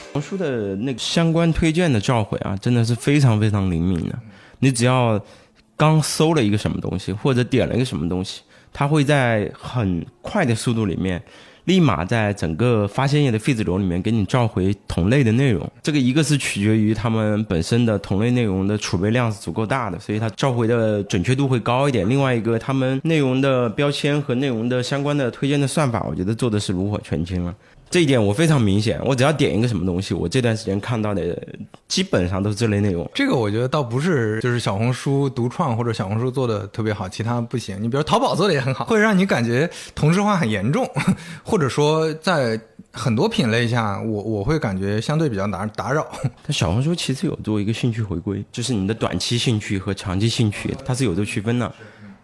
[0.00, 4.18] 小红书的那个相关推荐的召回啊，真的是非常非常灵敏的。
[4.58, 5.20] 你只要
[5.76, 8.42] 刚搜了一个什么东西，或者点了一个什么东西，
[8.72, 11.22] 它会在很快的速度里面，
[11.64, 15.70] 立马在整个发现页的 feed 流里面给你召回同类的内容。
[15.82, 22.08] 这个一个是取决于他们本身的同类内容的储备量是足够大的，所以它召回的准确度会高一点。
[22.08, 27.54] 另外一个，他们内容的标签和内容的相关的推荐的算法，我觉得做的是炉火纯青了。
[27.90, 31.36] 这一点我非常明显，我只要点一个什么东西，我这段时间看到的
[31.88, 33.10] 基本上都是这类内容。
[33.14, 37.82] 这个我觉得倒不是就是小红书独创或者小红书做的特别好，其他不行。
[37.82, 40.86] 你比如淘宝做的也很好，会让你感觉同质化很严重，
[41.42, 42.60] 或者说在
[42.92, 46.06] 很多品类下，我我会感觉相对比较打打扰。
[46.44, 51.72] 但小红书其实有做一个兴趣回归，就是你的短期兴趣和长期兴趣，它是有这个区分的。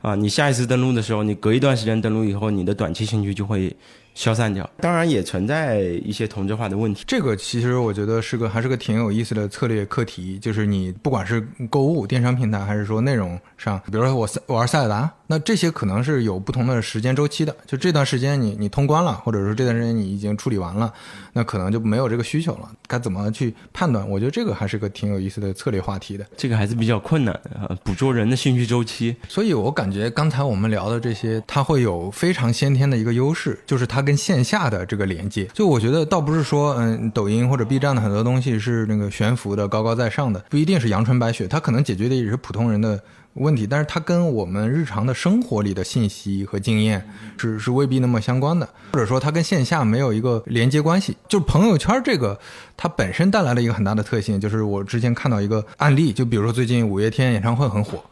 [0.03, 3.75] 啊，你下一次登录的时候，你隔一段时间登录以后，你的短期兴趣就会。
[4.15, 7.05] 消散掉，当然也存在一些同质化的问题。
[7.07, 17.55] 这个其实我觉得是个还是个挺有意思的策略课题，就是你不管是购物电商平台，还是说内容上，比如说我我玩塞尔达，那这些可能是有不同的时间周期的。
[17.67, 20.93] 就这段时间你你通关了，或者说这段时间你已经处理完了，
[21.33, 22.71] 那可能就没有这个需求了。
[22.87, 24.09] 该怎么去判断？
[24.09, 26.25] 我觉得这个还是个挺有意思的策略话题的。
[26.37, 29.17] 这个还是比较困难的，捕捉人的兴趣周期。
[29.29, 34.05] 所以我感觉刚才我们聊的这些，它会有非常先天的一个优势，就是它。
[34.05, 43.03] 跟线下的这个连接，就我觉得倒不是说，嗯，抖音或者 B 站的很多东西是那个悬浮的、高高在上的，不一定是阳春白雪，它可能解决的也是普通人的
[43.35, 47.05] 问题，但是它跟我们日常的生活里的信息和经验
[47.37, 51.17] 是是未必那么相关的，或者说它跟线下没有一个连接关系。
[51.29, 52.39] 就朋友圈这个，
[52.77, 58.03] 它本身带来了一个很大的特性，就是我之前看到一个案例，就比如说最近五月天演唱会很火，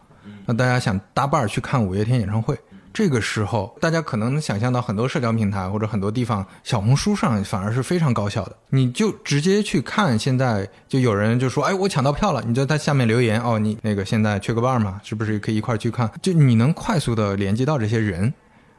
[0.47, 2.59] 那大家想搭伴儿去看五月天演唱会。
[2.93, 8.57] 这个时候，大家可能能想象到很多社交平台或者很多地方，小红书上反而是非常高效的。
[8.69, 15.01] 你就直接去看，现在就有人就说：“哎，我抢到票了！”你就在下面留言：“哦，你那个现在缺个伴儿嘛？
[15.03, 18.33] 是不是可以一块去看？”就你能快速的连接到这些人。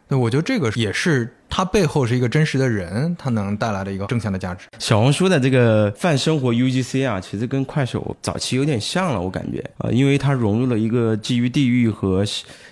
[0.08, 4.68] 那我觉得这个也是它背后是一个真实的人，它能带来的一个正向的价值。
[4.78, 12.24] 小红书的这个泛生活 UGC 啊，其实跟快手早期有点像了，我感觉啊，因为它融入了一个基于地域和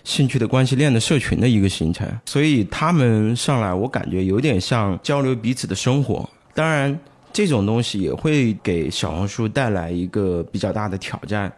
[0.04, 6.30] 兴趣的关系链的社群的一个形成，所以他们上来我感觉有点像交流彼此的生活。
[6.54, 7.00] 当然，
[7.32, 11.52] 这种东西也会给小红书带来一个比较大的挑战。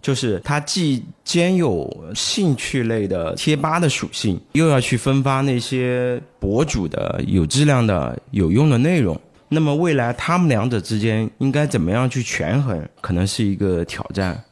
[0.00, 9.20] 就是它既兼有兴趣类的贴吧的属性，又要去分发那些博主的有质量的有用的内容。
[9.48, 14.42] 那么未来他们两者之间应该怎么样去权衡，可能是一个挑战。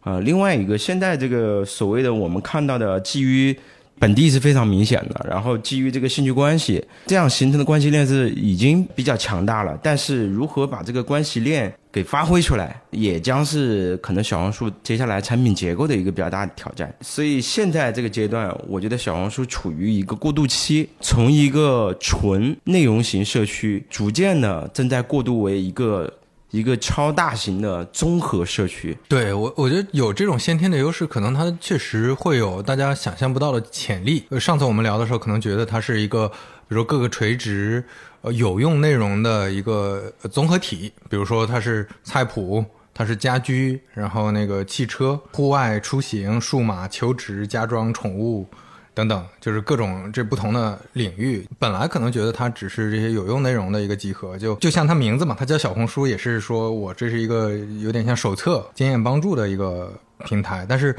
[0.00, 3.56] 啊，另外一个，现在这个所谓的我们看到的基于
[3.98, 9.78] 本地是非常明显的，然后基于这个兴趣关系这样形成的关系链是已经比较强大了。
[9.82, 11.72] 但是如何把这个关系链？
[11.94, 16.92] 给发挥出来，也将是可能小红书接下来产品结构的一个比较大的挑战。
[17.02, 26.12] 所以现在这个阶段，我觉得小红书处于一个过渡期，从一个纯内容型社区，逐渐的正在过渡为一个
[26.50, 28.98] 一个超大型的综合社区。
[29.08, 34.24] 对我，我觉得有这种先天的优势，可能它确实会有大家想象不到的潜力。
[34.30, 37.84] 呃上次我们聊的时候，可能觉得它是一个，比如说各个垂直
[38.24, 42.64] 呃有用内容的一个综合体，比如说它是菜谱。
[42.96, 48.46] 它是家居，然后那个汽车、户外出行、数码、求职、家装、宠物
[48.94, 51.44] 等等，就是各种这不同的领域。
[51.58, 59.92] 本来可能觉得它只是这些有用内容的一个集合，就就像它名字嘛，它叫小红书，也是说我这是一个有点像手册、经验帮助的一个
[60.24, 60.64] 平台。
[60.68, 60.94] 但是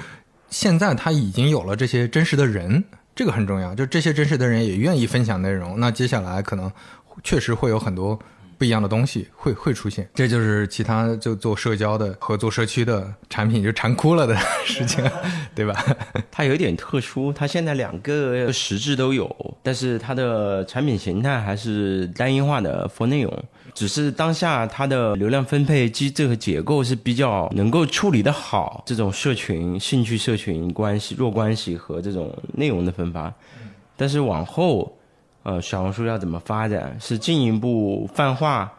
[0.49, 2.83] 现在它已经有了这些真实的人，
[3.15, 5.79] 这个很重要，就这些真实的人也愿意分享内容。
[5.79, 6.69] 那接下来可能
[7.23, 8.19] 确实会有很多。
[8.57, 15.03] 不一样的东西会会出现，这就是其他就做社交的和做社区的产品就馋哭了的事情，
[15.53, 15.75] 对吧？
[16.31, 19.29] 它有点特殊，它现在两个实质都有，
[19.61, 33.33] 但是它的产品形态还是单一化的 for 内容，只是当下它的流量分配机制和结构是比较能够处理的好，这种社群、兴趣社群关系、弱关系和这种内容的分发，
[33.97, 34.97] 但是往后。
[35.45, 36.97] 呃，小红书要怎么发展？
[36.99, 38.71] 是进一步泛化，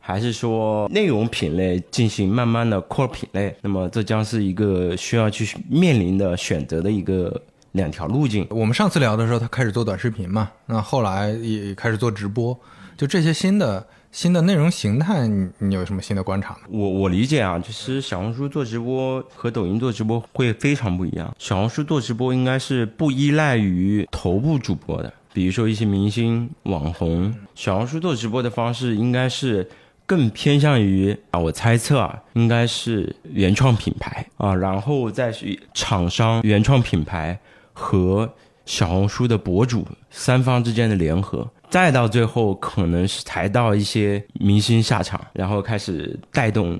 [0.00, 3.54] 还是说内容品类进行慢慢的扩品类？
[3.60, 7.38] 那么这将是一个需要去面临的选择的一个
[7.72, 8.46] 两条路径。
[8.48, 12.58] 我们上次聊的时候，他开始做短视频嘛，那后来也开始做直播，
[12.96, 16.60] 就这些新的新的内容形态，你你有什么新的观察吗？
[16.70, 21.36] 我我理解啊，其实小红书做直播和抖音做直播会非常不一样。
[21.38, 25.12] 小红书做直播应该是不依赖于头部主播的。
[25.34, 29.68] 比如说一些明星、网红，小红书做直播的方式应该是
[30.06, 37.36] 更偏向于啊，我猜测啊，应该是原创品牌啊，然后再是厂商、原创品牌
[37.72, 38.32] 和
[38.64, 46.78] 小红书的博主三方之间的联合，再到最后可能是才到一些明星下场，然后开始带动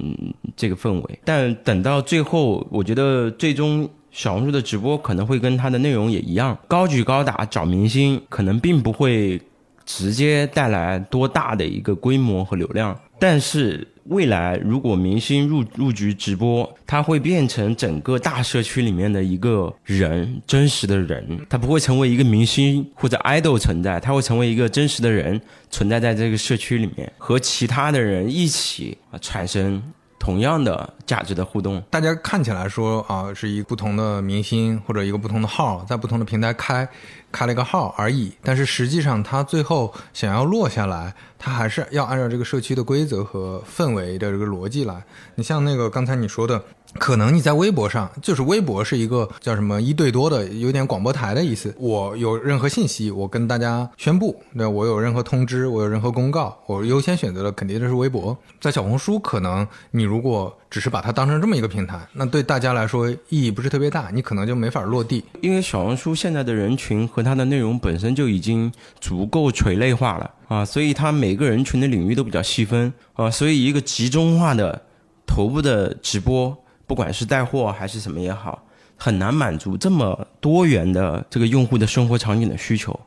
[0.55, 1.19] 这个氛围。
[1.25, 3.91] 但等到最后，我觉得最终。
[4.15, 9.41] 小红书的直播可能会跟它的内容也一样，高举高打找明星，可能并不会
[9.85, 12.97] 直接带来多大的一个规模和流量。
[13.19, 29.83] 但是未来如果明星入入局直播，它会变成整个大社区里面的一个人，真实的人，他不会成为一个明星或者 idol 存在，他会成为一个真实的人存在在这个社区里面，和其他的人一起产生。
[30.25, 36.89] 同样的价值的互动，大家看起来说啊，是一个不同的明星或者一个不同的号，在不同的平台开
[37.31, 38.33] 开了一个号而已。
[38.43, 45.05] 但是实际上，他最后想要落下来，他还是要按照这个社区的规则和氛围的这个逻辑来。
[45.35, 46.65] 你像那个刚才你说的。
[46.99, 51.75] 可能你在微博上，就是微博是一个叫什么一对多的，有点广播台的意思。
[51.79, 58.37] 我有任何信息，我跟大家宣布；那我有任何通知，我有任何公告，我优先选择的肯定就是微博。
[58.61, 65.25] 在小红书，可能你如果只是把它当成这么一个平台，那对大家来说意义不是特别大，你可能就没法落地。
[65.41, 74.83] 因为小红书现在的人群和它的内容本身就已经足够垂类化了啊，所以它每个人群的领域都比较细分啊，所以一个集中化的
[75.27, 76.57] 头部的直播。
[76.87, 78.63] 不管是带货还是什么也好，
[78.97, 82.99] 很难满足这么多元的这个用户的生活场景的需求，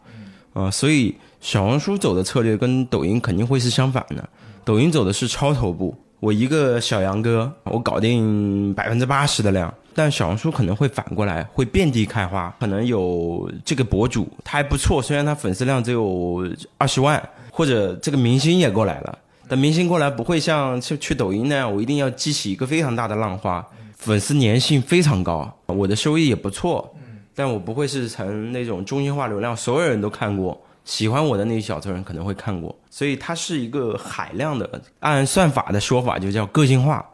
[0.54, 4.28] 啊，所以小红书走的策略跟抖音肯定会是相反的。
[4.66, 16.46] 抖音走的是超头部，我一个小杨哥，我搞定百分之八十的量，但小红书可能会反过来，会遍地开花，可能有这个博主他还不错，虽然他粉丝量只有
[16.78, 19.18] 二十万，或者这个明星也过来了。
[19.48, 26.94] 但明星过来不会像去去抖音那样，我一定要激起一个非常大的浪花，粉丝粘性非常高，我的收益也不错。
[27.34, 37.06] 但我不会是成那种中心化流量，所有人都看过，喜欢我的那一小撮人可能会看过，所以它是一个海量的，按算法的说法就叫个性化，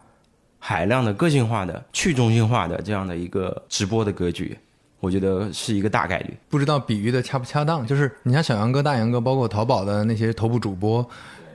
[0.60, 4.58] 海量的个性化的去中心化的这样的一个直播的格局，
[5.02, 6.34] 我觉得是一个大概率。
[6.48, 7.86] 不知道比喻的恰不恰当？
[7.86, 11.06] 就是你像小杨哥、大杨哥，包括淘宝的那些头部主播。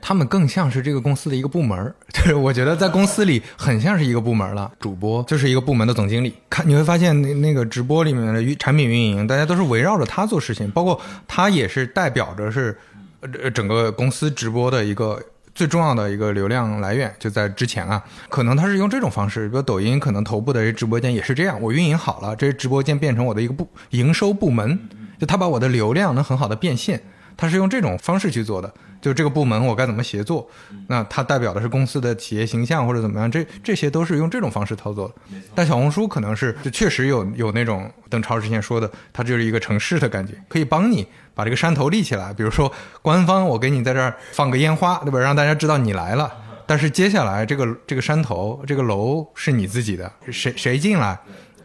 [0.00, 4.70] 他们更像是这个公司的一个部门 就是我觉得在公司里很像是一个部门了。
[4.80, 12.76] 主播就是一个部门的总经理，看你会发现那那个直播里面的产品运营，大家都是围绕着他做事情，包括他也是代表着是
[13.20, 15.20] 呃整个公司直播的一个
[15.54, 17.12] 最重要的一个流量来源。
[17.18, 24.78] 就在之前啊，可能他是用这种方式，比如抖音可能头部的直播间也是这样，我运营好了，这直播间变成我的一个部营收部门，
[25.20, 27.02] 就他把我的流量能很好的变现。
[27.38, 28.70] 它是用这种方式去做的。
[29.00, 30.50] 就这个部门我该怎么协作？
[30.88, 33.30] 那它代表的是公司的企业形象或者怎么样？
[33.30, 35.14] 这这些都是用这种方式操作的。
[35.54, 42.34] 但小红书可能是就确实有有那种邓超之前说的，它就是一个城市的感觉，可以帮你把这个山头立起来。
[42.34, 42.70] 比如说
[43.00, 45.20] 官方，我给你在这儿放个烟花，对吧？
[45.20, 46.32] 让大家知道你来了。
[46.66, 51.16] 但是接下来这个这个山头这个楼是你自己的，谁谁进来，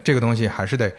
[0.04, 0.94] 这个东西还是得。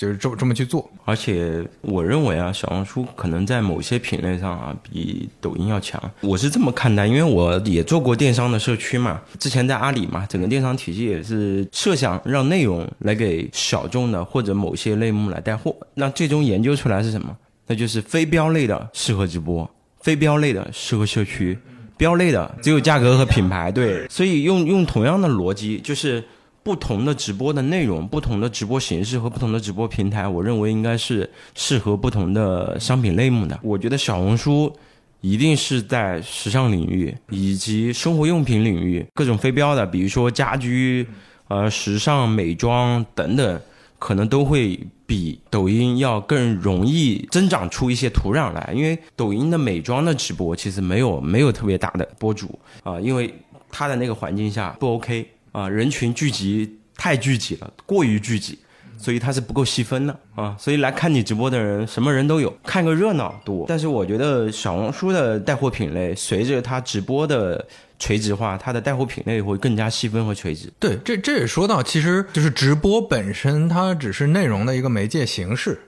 [0.00, 6.02] 就是这么这么去做，而且我认为啊，小红书可能在某些品类上啊，比抖音要强。
[6.22, 15.76] 我是这么看待，因为我也做过电商的社区嘛，之前在阿里嘛，整个电商体系也是设想让内容来给小众的或者某些类目来带货。
[15.92, 17.36] 那最终研究出来是什么？
[17.66, 21.58] 那就是非标类的适合直播，非标类的适合社区，
[21.98, 23.70] 标类的只有价格和品牌。
[23.70, 26.24] 对，所以用用同样的逻辑，就是。
[26.70, 33.58] 不同的直播的内容，不同的直播形式和不同的直播平台，我认为应该是适合不同的商品类目的。
[33.60, 34.72] 我觉得小红书
[35.20, 41.04] 一定是在时尚领域以及生活用品领域各种非标的，比如说家居、
[41.48, 43.60] 呃时尚美妆等等，
[43.98, 48.72] 可能都会比抖音要更容易增长出一些土壤来。
[48.72, 53.34] 因为抖音的美妆的直播其实没有没有特别大的博主啊，因为
[53.72, 55.28] 它的那个环境下不 OK。
[55.52, 58.58] 啊，人群聚集太聚集了，过于聚集，
[58.98, 60.54] 所以它是不够细分的啊。
[60.58, 63.64] 所以来看你直播的人，什么人都有，看个热闹多。
[63.68, 67.66] 但是我觉得小红书的带货品类，随着它直播的
[67.98, 70.72] 垂直化，它的带货品类会更加细分和垂直。
[70.78, 75.80] 对，这这也说到，其实就是直播本身，它只是内容的一个媒介形式。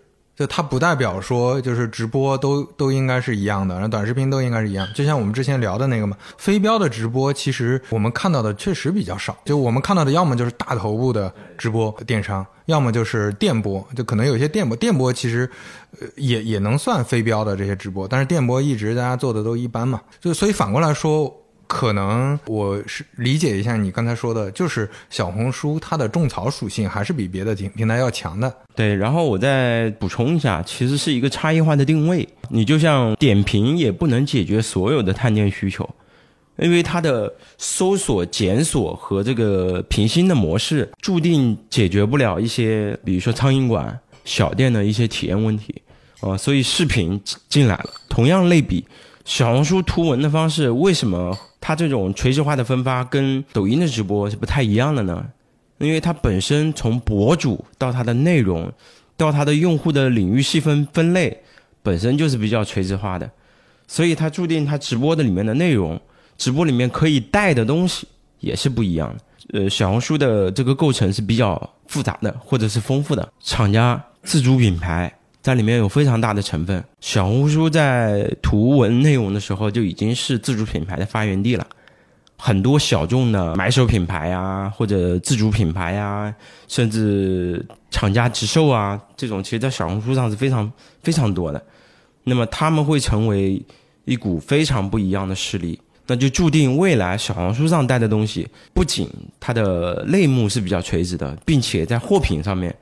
[0.42, 4.84] 就它不代表说，就是直播都都应该是一样的，然后短视频都应该是一样。
[4.92, 9.38] 就像我们之前聊的那个嘛，非标的直播，其实我们看到的确实比较少。
[9.44, 13.86] 就我们看到的，要么就是大头部的直播电商，要么就是电播。
[13.94, 15.48] 就可能有些电播，电播其实
[16.16, 20.00] 也也能算非标的这些直播，但是电播一直大家做的都一般嘛。
[20.20, 21.32] 就所以反过来说。
[21.72, 28.54] 可能我是理解一下你刚才说的，就是小红书它的种草属性还是比别的平平台要强的。
[28.76, 32.28] 对，然后我再补充一下，其实是一个差异化的定位。
[32.50, 35.88] 你就像点评也不能解决所有的探店需求，
[36.58, 45.80] 因为它的搜索、检索和这个评星的模式，注定解决不了一些，比如说苍蝇馆、小店的一些体验问题
[46.20, 46.36] 啊。
[46.36, 48.84] 所以视频进来了，同样类比
[49.24, 51.38] 小红书图文的方式，为什么？
[51.60, 55.24] 它这种垂直化的分发跟抖音的直播是不太一样的呢，
[55.78, 58.72] 因为它本身从博主到它的内容，
[59.16, 61.40] 到它的用户的领域细分分类，
[61.84, 63.30] 本身就是比较垂直化的，
[63.86, 66.00] 所以它注定它直播的里面的内容，
[66.36, 68.08] 直播里面可以带的东西
[68.40, 69.60] 也是不一样的。
[69.60, 75.12] 呃，小红书的这个构成是比较复杂的，或者是丰富的，厂家、自主品牌。
[75.42, 76.82] 在里面有非常大的成分。
[77.00, 81.66] 小红书在图文内容的时候就已经是自主品牌的发源地了，
[82.38, 86.32] 很多小众的买手品牌啊，或者自主品牌啊，
[86.68, 90.70] 甚至厂家直售啊，这种其实，在小红书上是非常
[91.02, 91.62] 非常多的。
[92.24, 93.60] 那么他们会成为
[94.04, 95.76] 一股非常不一样的势力，
[96.06, 99.08] 那就注定未来小红书上带的东西，不仅
[99.40, 102.72] 它的类目是比较垂直的，并且在货品上面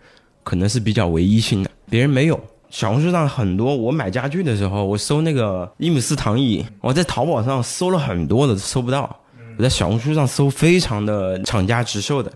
[0.45, 1.71] 可能是比较唯一性的。
[1.89, 2.41] 别人没有，
[2.71, 3.77] 小红书上很多。
[3.77, 9.15] 我买家具的时候，我搜那个伊姆斯躺椅，我在淘宝上搜了很多的，搜不到。
[9.59, 12.33] 我在小红书上搜，非常的厂家直售的，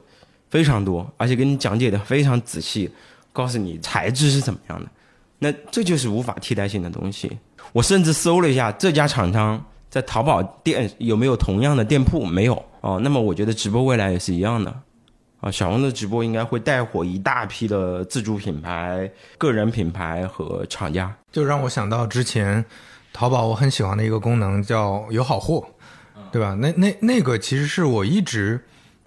[0.51, 2.90] 非常多，而且给你讲解的非常仔细，
[3.33, 4.87] 告诉你材质是怎么样的。
[5.38, 7.31] 那这就是无法替代性的东西。
[7.73, 13.01] 我甚至搜了一下这家厂商在淘宝店有没有同样的店铺，没有哦。
[13.03, 14.75] 那么我觉得直播未来也是一样的。
[15.44, 22.64] 啊，小红的直播应该会带火一大批的自主品牌、个人品牌和厂家，就让我想到之前
[23.12, 25.68] 淘宝我很喜欢的一个功能叫有好货，
[26.33, 26.57] 对吧？
[26.59, 28.59] 那那那个其实是我一直。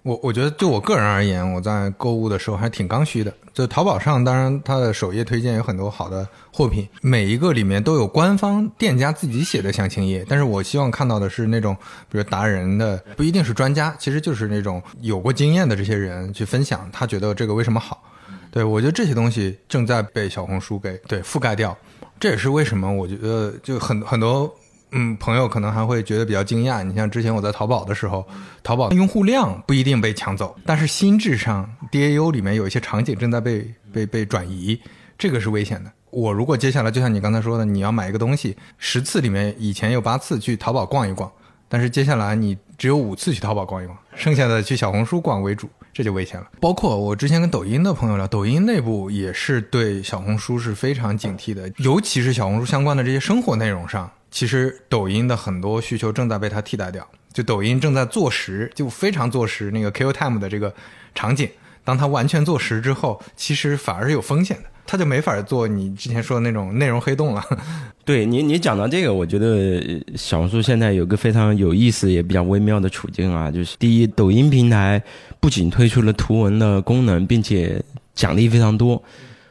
[0.08, 3.30] 我我觉得，就我个人而言，我在购物的时候还挺刚需的。
[3.52, 10.24] 就淘宝上，当然它的首页推荐有很多好的货品，每一个里面都有官方店家自己写的详情页。
[10.26, 11.76] 但是我希望看到的是那种，
[12.10, 18.02] 比如达人的，不一定是专家，其实就是那种有过经验的这些人去分享，他觉得这个为什么好。
[18.50, 21.76] 对我觉得这些东西正在被小红书给对覆盖掉，
[22.18, 24.50] 这也是为什么我觉得就很很多。
[24.90, 26.82] 嗯，朋友可能还会觉得比较惊讶。
[26.82, 28.26] 你像之前我在淘宝的时候，
[28.62, 34.80] 淘宝用户量不一定被抢走，但是心智上 DAU 里面有一些场景正在被被被转移，
[35.18, 35.92] 这个是危险的。
[36.10, 41.30] 我如果接下来就像你刚才说的，你要买一个东西，十次里面以前有八次去淘宝逛一逛，
[41.68, 46.46] 但是接下来你只有五次去淘宝逛一逛，剩下的去小红书逛为主，这就危险了。
[46.60, 57.06] 包括我之前跟抖音的朋友聊，抖音内部也是对小红书是非常警惕的，尤其是小红书相关的这些生活内容上，其实抖音的很多需求正在被它替代掉。
[57.32, 60.74] 就抖音正在做实，就非常做实那个 Q time 的这个
[61.14, 61.48] 场景。
[61.84, 67.42] 当它完全做实之后，其实反而是有风险的，它就没法做你之前说的那种内容黑洞了。
[68.04, 75.00] 对你，你讲到这个，我觉得小红书现在有个非常有意思也比较微妙的处境啊，就是第一，抖音平台
[75.38, 77.80] 不仅推出了图文的功能，并且
[78.14, 79.00] 奖励非常多。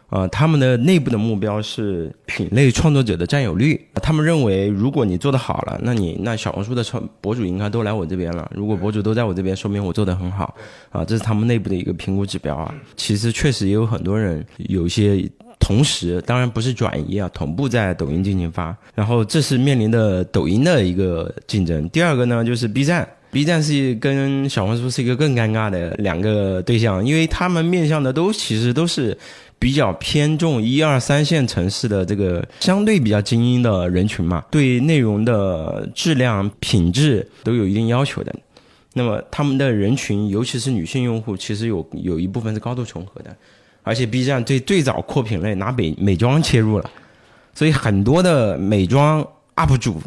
[0.10, 3.80] 啊，他们的内部的目标是品类创作者的占有率。
[3.96, 8.50] 他们认为，如果你做得好了，那你那小红书的创博主应该都来我这边了。
[8.56, 10.56] 如果博主都在我这边，说明我做得很好。
[10.92, 12.74] 啊，这是他们内部的一个评估指标啊。
[12.96, 15.30] 其实确实也有很多人有一些
[15.60, 18.74] 同时，当然不是转移啊，同步在抖音进行发。
[18.96, 21.90] 然后这是面临的抖音的一个竞争。
[21.90, 23.06] 第二个呢，就是 B 站。
[23.30, 29.16] B 站是跟小红书是一个更尴尬的两个对象，因为他们面向的都其实都是。
[29.60, 38.34] 比较偏重一二三线城市的这个相对比较精英的人群嘛，对内容的质量品质都有一定要求的。
[38.94, 43.36] 那么他们的人群，尤其是女性用户，其实有有一部分是高度重合的。
[43.82, 46.90] 而且 B 站最最早扩品类拿美美妆切入了，
[47.56, 50.00] 所以很多的美妆 UP 主，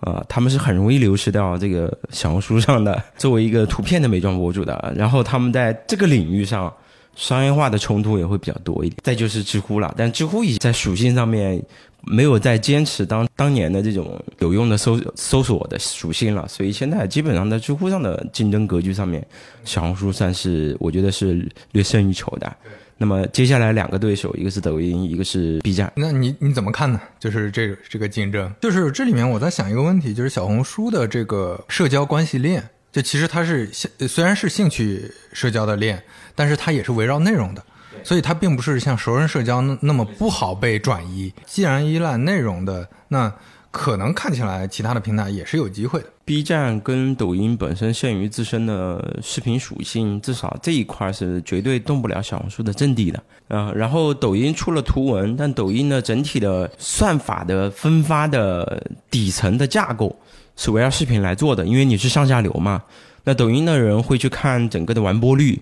[0.00, 4.94] 啊，他们是很容易流失掉这个小红书上的作为一个图片的美妆博主的。
[4.96, 6.72] 然后他们在这个领域上。
[7.18, 11.60] 商业化的冲突也会比较多一点，再就是知乎了，但知乎已在属性上面
[12.02, 19.26] 没有再坚持当当年的这种有用的搜搜索的属性了，所以现在基本上在知乎上的竞争格局上面，
[19.64, 22.56] 小红书算是我觉得是略胜一筹的。
[23.00, 27.00] 那么接下来两个对手，一个是抖音，一个是 B 站，那你你怎么看呢？
[27.18, 32.70] 就是这个这个竞争，就是这里面我在想一个问题，就是小红书的这个社交关系链。
[32.90, 33.70] 就其实它是
[34.08, 36.02] 虽然是兴趣社交的链，
[36.34, 37.62] 但是它也是围绕内容的，
[38.02, 41.32] 所以它并不是像熟人社交那那么不好被转移。
[41.46, 43.32] 既然依赖内容的，那
[43.70, 46.06] 可能看起来其他的平台也是有机会的。
[46.24, 53.22] B 站跟抖音本身限于自身的视频属性，至少这一块是绝对动不了小红书的阵地的。
[53.48, 60.14] 啊，然后抖音出了图文，但抖音的整体的算法的分发的底层的架构。
[60.58, 62.82] 是围绕视频来做的，因为你是上下流嘛。
[63.22, 65.60] 那抖音的人会去看整个的完播率，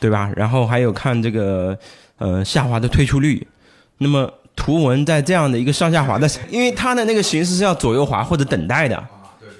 [0.00, 0.32] 对吧？
[0.34, 1.78] 然后还有看这个
[2.18, 3.46] 呃下滑的退出率。
[3.98, 9.00] 那么图文在这样的一个上下滑的，因为它的那个形式是要左右滑或者等待的。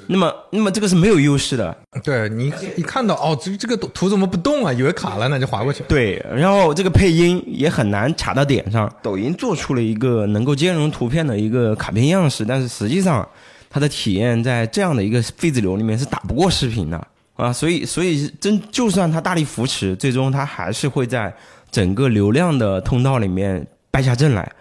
[0.09, 1.77] 那么那么这个是没有优势的。
[2.03, 4.73] 对你一看到哦，这这个图怎么不动啊？
[4.73, 5.85] 以为卡了，那就划过去。
[5.87, 8.93] 对，然后这个配音也很难卡到点上。
[9.01, 13.29] 抖音做出了一个能够兼容图片的一个卡片样式，但是实际上。
[13.73, 21.35] 它的体验在这样的一个非子流里面是打不过视频的啊，所以所以真就算它大力扶持，最终它还是会在
[21.71, 24.53] 整个流量的通道里面败下阵来。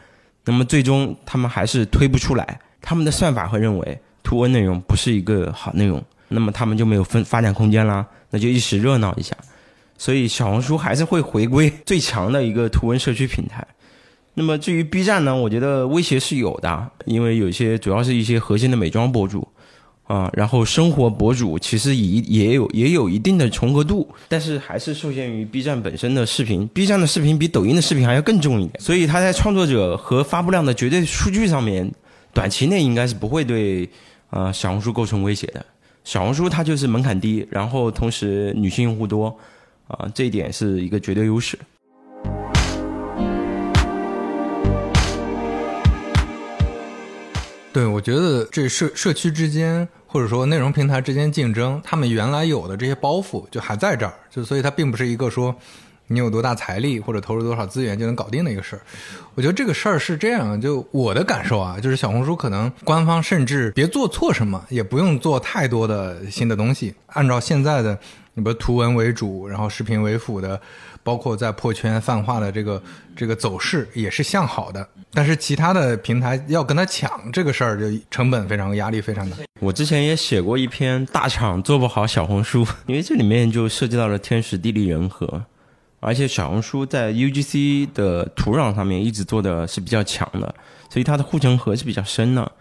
[0.45, 9.35] 那么最终他们还是推不出来，他们的算法会认为图文内容不是一个好内容，那么他们就没有分发展空间啦， 那就一时热闹一下。
[9.97, 13.67] 所以小红书还是会回归最强的一个图文社区平台。
[14.33, 19.47] 那么至于 B 站呢，我觉得威胁是有的，因为有些主要是一些核心的美妆博主，
[20.03, 31.91] 啊，然后生活博主其实也也有也有一定的重合度，但是还是受限于 B 站本身的视频，B 站的视频比抖音的视频还要更重一点，所以它在创作者和发布量的绝对数据上面，
[32.33, 33.89] 短期内应该是不会对
[34.29, 35.65] 啊小红书构成威胁的。
[36.03, 39.37] 小红书它就是门槛低，然后同时女性用户多，
[39.87, 41.59] 啊，这一点是一个绝对优势。
[47.73, 55.55] 对，我觉得这社社区之间，或者说内容平台之间竞争，他们原来有的这些包袱就还在这儿，就所以它并不是一个说
[56.07, 58.81] 你有多大财力或者投入多少资源就能搞定的一个事儿。
[59.35, 67.97] 我觉得这个事儿是这样，就我的感受啊，就是小红书可能官方甚至别做错什么，也不用做太多的新的东西，按照现在的，
[68.33, 70.59] 你比如图文为主，然后视频为辅的。
[71.03, 72.81] 包括在破圈泛化的这个
[73.15, 79.37] 这个走势也是向好的，但是其他的平台要跟他抢这个事儿，就成本非常压力非常大。
[79.59, 85.43] 我之前也写过一篇大厂做不好小红书， 因为这里面就涉及到了天时地利人和，
[85.99, 90.53] 而且小红书在 UGC 的土壤上面一直做的是比较强的，
[90.89, 92.51] 所以它的护城河是比较深的。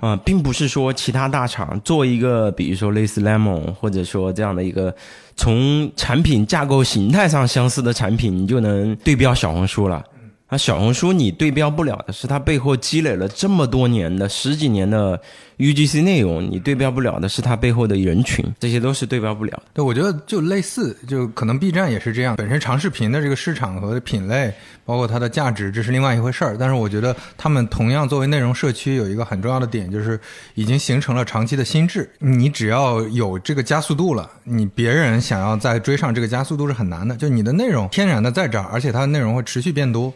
[0.00, 4.94] 啊并不是说其他大厂做一个，比如说类似 Lemon，或者说这样的一个
[5.36, 10.04] 从产品架构形态上相似的产品，你就能对标小红书了。
[10.48, 15.20] 啊，小红书你对标不了的是它背后积累了这么多年的十几年的
[15.58, 19.62] UGC 内容，你对标不了的是它背后的人群，这些都是对标不了的。
[19.74, 24.50] 对，我觉得就类似，就可能 B 站也是这样，本身长视频的这个市场和品类，
[24.86, 26.56] 包括它的价值，这是另外一回事儿。
[26.58, 30.18] 但是我觉得他们同样作为内容社区，有一个很重要的点，就是
[30.54, 32.08] 已经形成了长期的心智。
[32.20, 37.14] 你只要有这个加速度了，你别人想要再追上这个加速度是很难的。
[37.16, 40.10] 就你的内容天然的在这儿，而且它的内容会持续变多。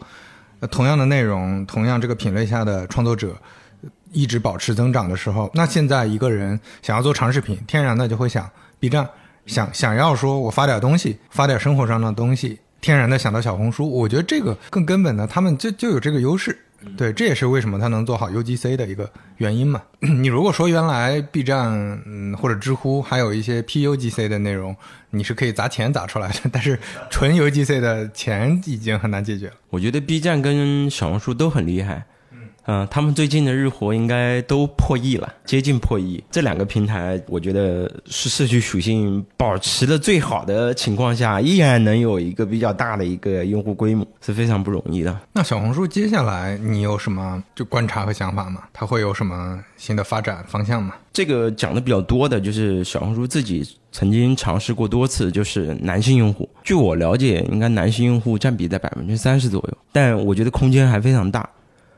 [0.70, 3.36] 同样的内容，同样这个品类下的创作者
[4.12, 8.48] 一直保持增长的时候，那现在一个人想要做长视频，天然的就会想
[8.78, 9.08] B 站，
[9.46, 13.90] 想想要说我发点东西，发点生活上的东西，天然的想到小红书。
[13.90, 16.58] 我觉得这个更根本的，他们就就有这个优势。
[16.96, 19.82] 对，这也是为什么它能做好 UGC 的一个原因嘛。
[20.00, 21.70] 你如果说原来 B 站
[22.06, 24.76] 嗯或者知乎还有一些 PUGC 的内容，
[25.10, 26.78] 你是可以砸钱砸出来的， 但是
[27.10, 29.54] 纯 UGC 的钱已经很难解决了。
[29.70, 32.04] 我觉得 B 站跟小红书都很厉害。
[32.66, 36.22] 嗯，他们最近的日活应该都破亿了，接近破亿。
[36.30, 45.18] 这两个平台，我觉得是社区属性保持的最好的情况下，依然能有一个比较大的一个用户规模，是非常不容易的。
[45.32, 48.62] 那小红书接下来你有什么就观察和想法吗？
[48.72, 50.94] 它会有什么新的发展方向吗？
[51.12, 56.48] 这个讲的比较多的就是小红书自己曾经尝试过多次，就是男性用户。
[56.62, 61.48] 据我了解，应该男性用户占比在百分之三十左右，但我觉得空间还非常大。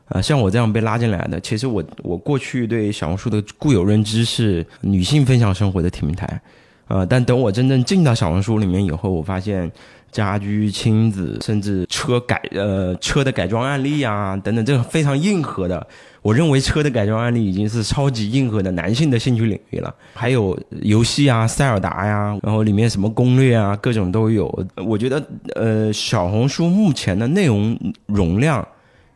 [0.07, 6.39] 啊，像我这样被拉进来的，其实我我过去对小红书的固有认知是女性分享生活的平台，
[6.87, 9.71] 呃，但等我真正进到小红书里面以后，我发现
[10.11, 15.85] 家居、亲子，甚至车改呃车的改装案例啊等等，这个非常硬核的，
[16.21, 19.91] 我认为车的改装案例已经是超级硬核的男性的兴趣领域了。
[20.13, 24.47] 还有游戏啊，塞尔达呀，然后里面什么攻略啊，各种都有。
[24.75, 25.21] 我觉得
[25.55, 27.75] 呃，小红书目前的内容
[28.05, 28.65] 容量。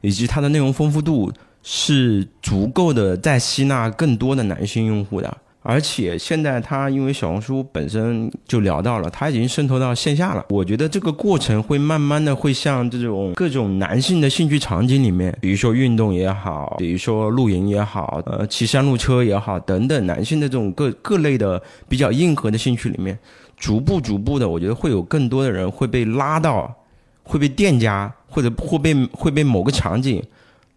[0.02, 1.32] 以及它的内容丰富度
[1.62, 5.38] 是足够的，在吸纳更多的男性用户的。
[5.62, 10.46] 而且现在它因为小红书本身就聊到了，它已经渗透到线下了。
[10.50, 23.20] 我觉得这个过程会慢慢的会像这种各种男性的兴趣场景里面，比如说运动也好，比如说露营也好，呃，骑山路车也好，等等男性的这种各各类的比较硬核的兴趣里面，
[23.58, 26.74] 逐步逐步的，我觉得会有更多的人会被拉到。
[27.22, 30.24] 会被店家或者会被会被某个场景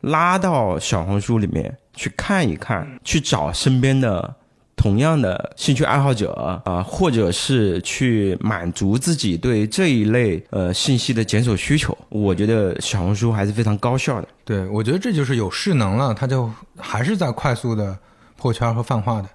[0.01, 4.35] 拉到小红书里面去看一看，去找身边的
[4.75, 6.33] 同样的兴趣爱好者
[6.65, 11.97] 啊，或者是去满足自己对这一类呃信息的检索需求。
[12.09, 14.27] 我觉得小红书还是非常高效的。
[14.45, 17.97] 对，我觉得这就是有势能了，它就还是在快速的
[18.37, 19.29] 破圈和泛化的。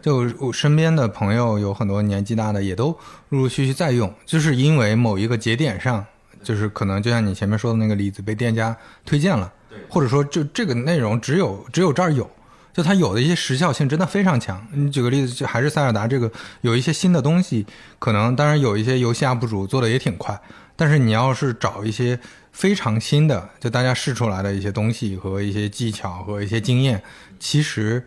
[0.00, 2.96] 就我身边的朋友有很多年纪大的，也都
[3.30, 6.04] 陆陆续续在用，就是因为某一个节点上。
[6.42, 9.52] 就是可能就像你前面说的那个例子，被店家推荐了，
[9.88, 12.28] 或者说就这个内容只有只有这儿有，
[12.72, 14.66] 就它有的一些时效性真的非常强。
[14.72, 16.30] 你举个例子，就还是塞尔达这个
[16.60, 17.66] 有一些新的东西，
[17.98, 20.40] 可能当然有一些游戏 UP 主做的也挺快，
[20.76, 22.18] 但是你要是找一些
[22.50, 27.02] 非常新的，就大家试出来的一些东西和一些技巧和一些经验，
[27.38, 28.06] 其实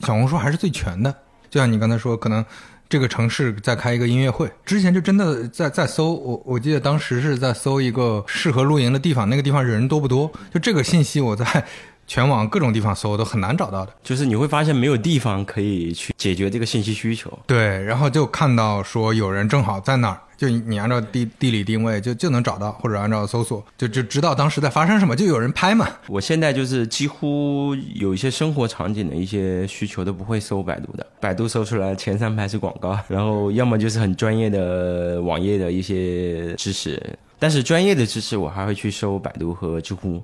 [0.00, 1.14] 小红书还是最全的。
[1.50, 2.44] 就像你刚才说，可能。
[2.92, 10.30] 这个城市在开一个音乐会，之前就真的在在搜我，我记得当时是在搜一个适合露营的地方，那个地方人多不多？
[10.52, 11.64] 就这个信息我在
[12.12, 17.32] 全网各种地方搜都很难找到的，就是你会发现没有地方可以去解决这个信息需求。
[17.46, 20.20] 对，然后就看到说有人正好在那儿。
[20.36, 25.88] 就你按照地地理定位就就能找到，或者按照搜索就就知道当时在发生什么，就有人拍嘛。
[26.06, 37.00] 我现在就是几乎有一些生活场景的一些需求都不会搜百度的，百度搜出来前三排是广告，然后要么就是很专业的网页的一些知识，
[37.38, 40.22] 但是专业的知识我还会去搜百度和知乎，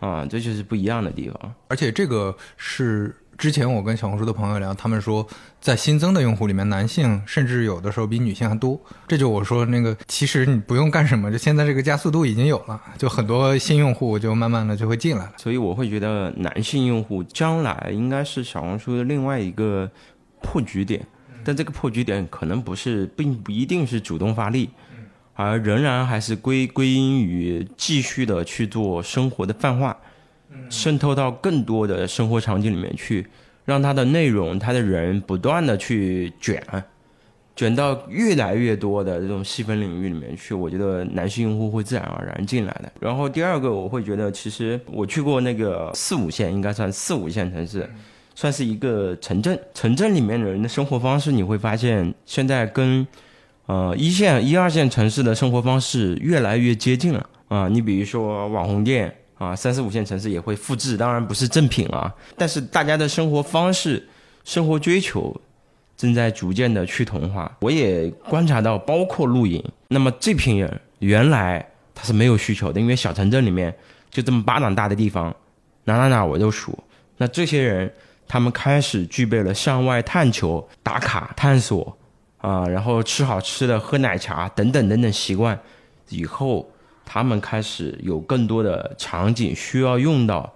[0.00, 1.54] 啊，这就是不一样的地方。
[1.68, 3.14] 而且这个是。
[3.38, 5.24] 之前我跟小红书的朋友聊，他们说
[5.60, 8.76] 在新增的用户里面，男性甚至有的时候比女性还多。
[9.06, 15.32] 这就我说那个，其实你不用干什么，就现在这个加速度已经有了，就很多新用户就慢慢的就会进来了。
[15.36, 19.88] 所以我会觉得男性用户将来应该是小红书的另外一个
[20.42, 21.06] 破局点，
[21.44, 24.68] 但这个破局点可能不是，并不一定是主动发力，
[25.38, 29.96] 而仍然还是归归因于继续的去做生活的泛化。
[30.68, 33.24] 渗透到更多的生活场景里面去，
[33.64, 36.60] 让它的内容、它的人不断的去卷，
[37.54, 40.54] 卷到越来越多的这种细分领域里面去。
[40.54, 42.90] 我觉得男性用户会自然而然进来的。
[42.98, 47.88] 然后第二个，我会觉得其实我去过那个四五线，应该算四五线城市，
[48.34, 49.56] 算是一个城镇。
[49.74, 53.06] 城镇里面的人的生活方式，你会发现现在跟
[53.68, 57.24] 呃一线、一二线城市的生活方式越来越接近了。
[57.48, 64.08] 啊，你比如说网红店啊，三四五线城市也会复制，当然不是正品啊，但是大家的生活方式、
[64.44, 65.38] 生活追求
[65.96, 67.54] 正在逐渐的趋同化。
[67.60, 73.74] 我也观察到，包括露营，那么这批人原来他是没有需求的，因为小城镇里面
[74.10, 75.34] 就这么巴掌大的地方，
[75.84, 76.78] 哪哪哪我都熟。
[77.18, 77.92] 那这些人，
[78.28, 81.97] 他们开始具备了向外探求、打卡、探索
[82.38, 85.58] 啊，然后吃好吃的、喝奶茶等等等等习惯，
[86.08, 86.70] 以后
[87.04, 90.52] 他们开始有更多的场景需要用到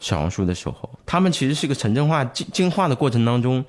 [0.00, 3.64] 小红书的时候，他们其实是个城镇化进进化的过程当中，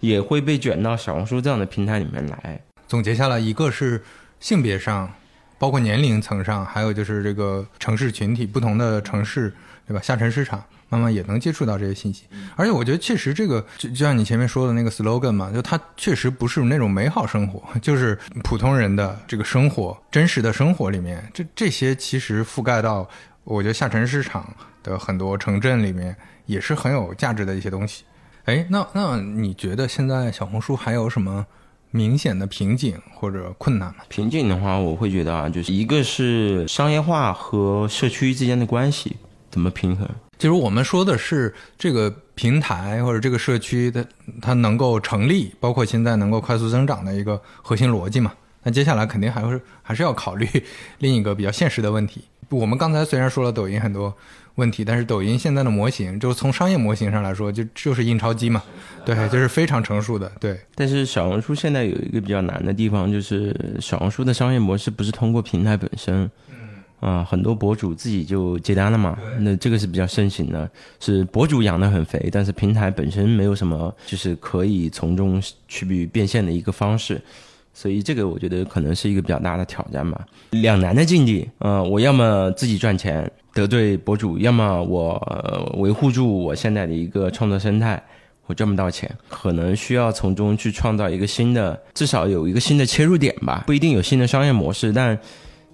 [0.00, 2.60] 也会被卷到小红书这样的平台里面来。
[2.86, 4.02] 总结下来，一个是
[4.38, 5.10] 性别上，
[5.58, 9.52] 包括年龄层上，还有就是这个城市群体不同的城市，
[9.86, 10.00] 对吧？
[10.02, 10.62] 下沉市场。
[10.88, 12.24] 慢慢也能接触到这些信息，
[12.54, 23.08] 而且我觉得确实这个就就像你前面说的那个 slogan 嘛，就它确实不是那种美好生活， 就是普通人的这个生活，真实的生活里面，这这些其实覆盖到
[23.44, 26.16] 我觉得下沉市场的很多城镇里面
[26.46, 28.04] 也是很有价值的一些东西。
[28.44, 31.44] 哎，那那你觉得现在小红书还有什么
[31.90, 34.04] 明显的瓶颈或者困难吗？
[34.08, 39.16] 瓶颈的话，我会觉得啊，就是一个是商业化和社区之间的关系
[39.50, 40.08] 怎么平衡。
[40.38, 44.06] 其实我们说的是这个平台或者这个社区的
[44.42, 48.32] 它能够成立，包括现在能够快速增长的一个核心逻辑嘛。
[48.62, 50.46] 那接下来肯定还是还是要考虑
[50.98, 52.22] 另一个比较现实的问题。
[52.50, 54.14] 我们刚才虽然说了抖音很多
[54.56, 58.62] 问题，但是抖音现在的模型，就从商业模型上来说，就就是印钞机嘛，
[59.04, 60.30] 对，就是非常成熟的。
[60.38, 60.60] 对。
[60.74, 66.30] 但是小红书现在有一个比较难的地方，就是小红书的商业模式不是通过平台本身。
[66.98, 70.68] 啊，很多博主自己就接单了嘛，那这个是比较盛行的，
[70.98, 77.20] 是博主养得很肥，但是平台本身没有什么，就是可以从中去变现的一个方式，
[77.74, 81.46] 所以这个我觉得可能是一个比较大的挑战吧，两难的境地。
[81.58, 88.02] 嗯，我要么自己赚钱得罪博主，要么我维护住我现在的一个创作生态，
[88.46, 95.16] 我赚不到钱，可能需要从中去创造一个新的，至少有一个新的切入点吧，不一定有新的商业模式，但。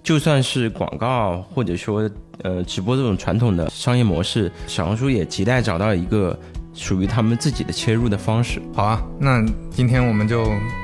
[0.03, 2.09] 就算是广告或者说
[2.41, 6.37] 呃直播这种传统的商业模式，小红书也亟待找到一个
[6.73, 8.61] 属于他们自己的切入的方式。
[8.75, 10.43] 好啊，那今天我们就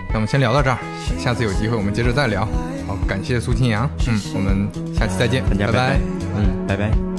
[0.10, 0.78] 那我们先聊到这儿，
[1.18, 2.48] 下次有机会我们接着再聊。
[2.88, 6.00] 好，感谢苏清扬，嗯，我们下期再见，大家拜拜，
[6.38, 7.19] 嗯，拜拜。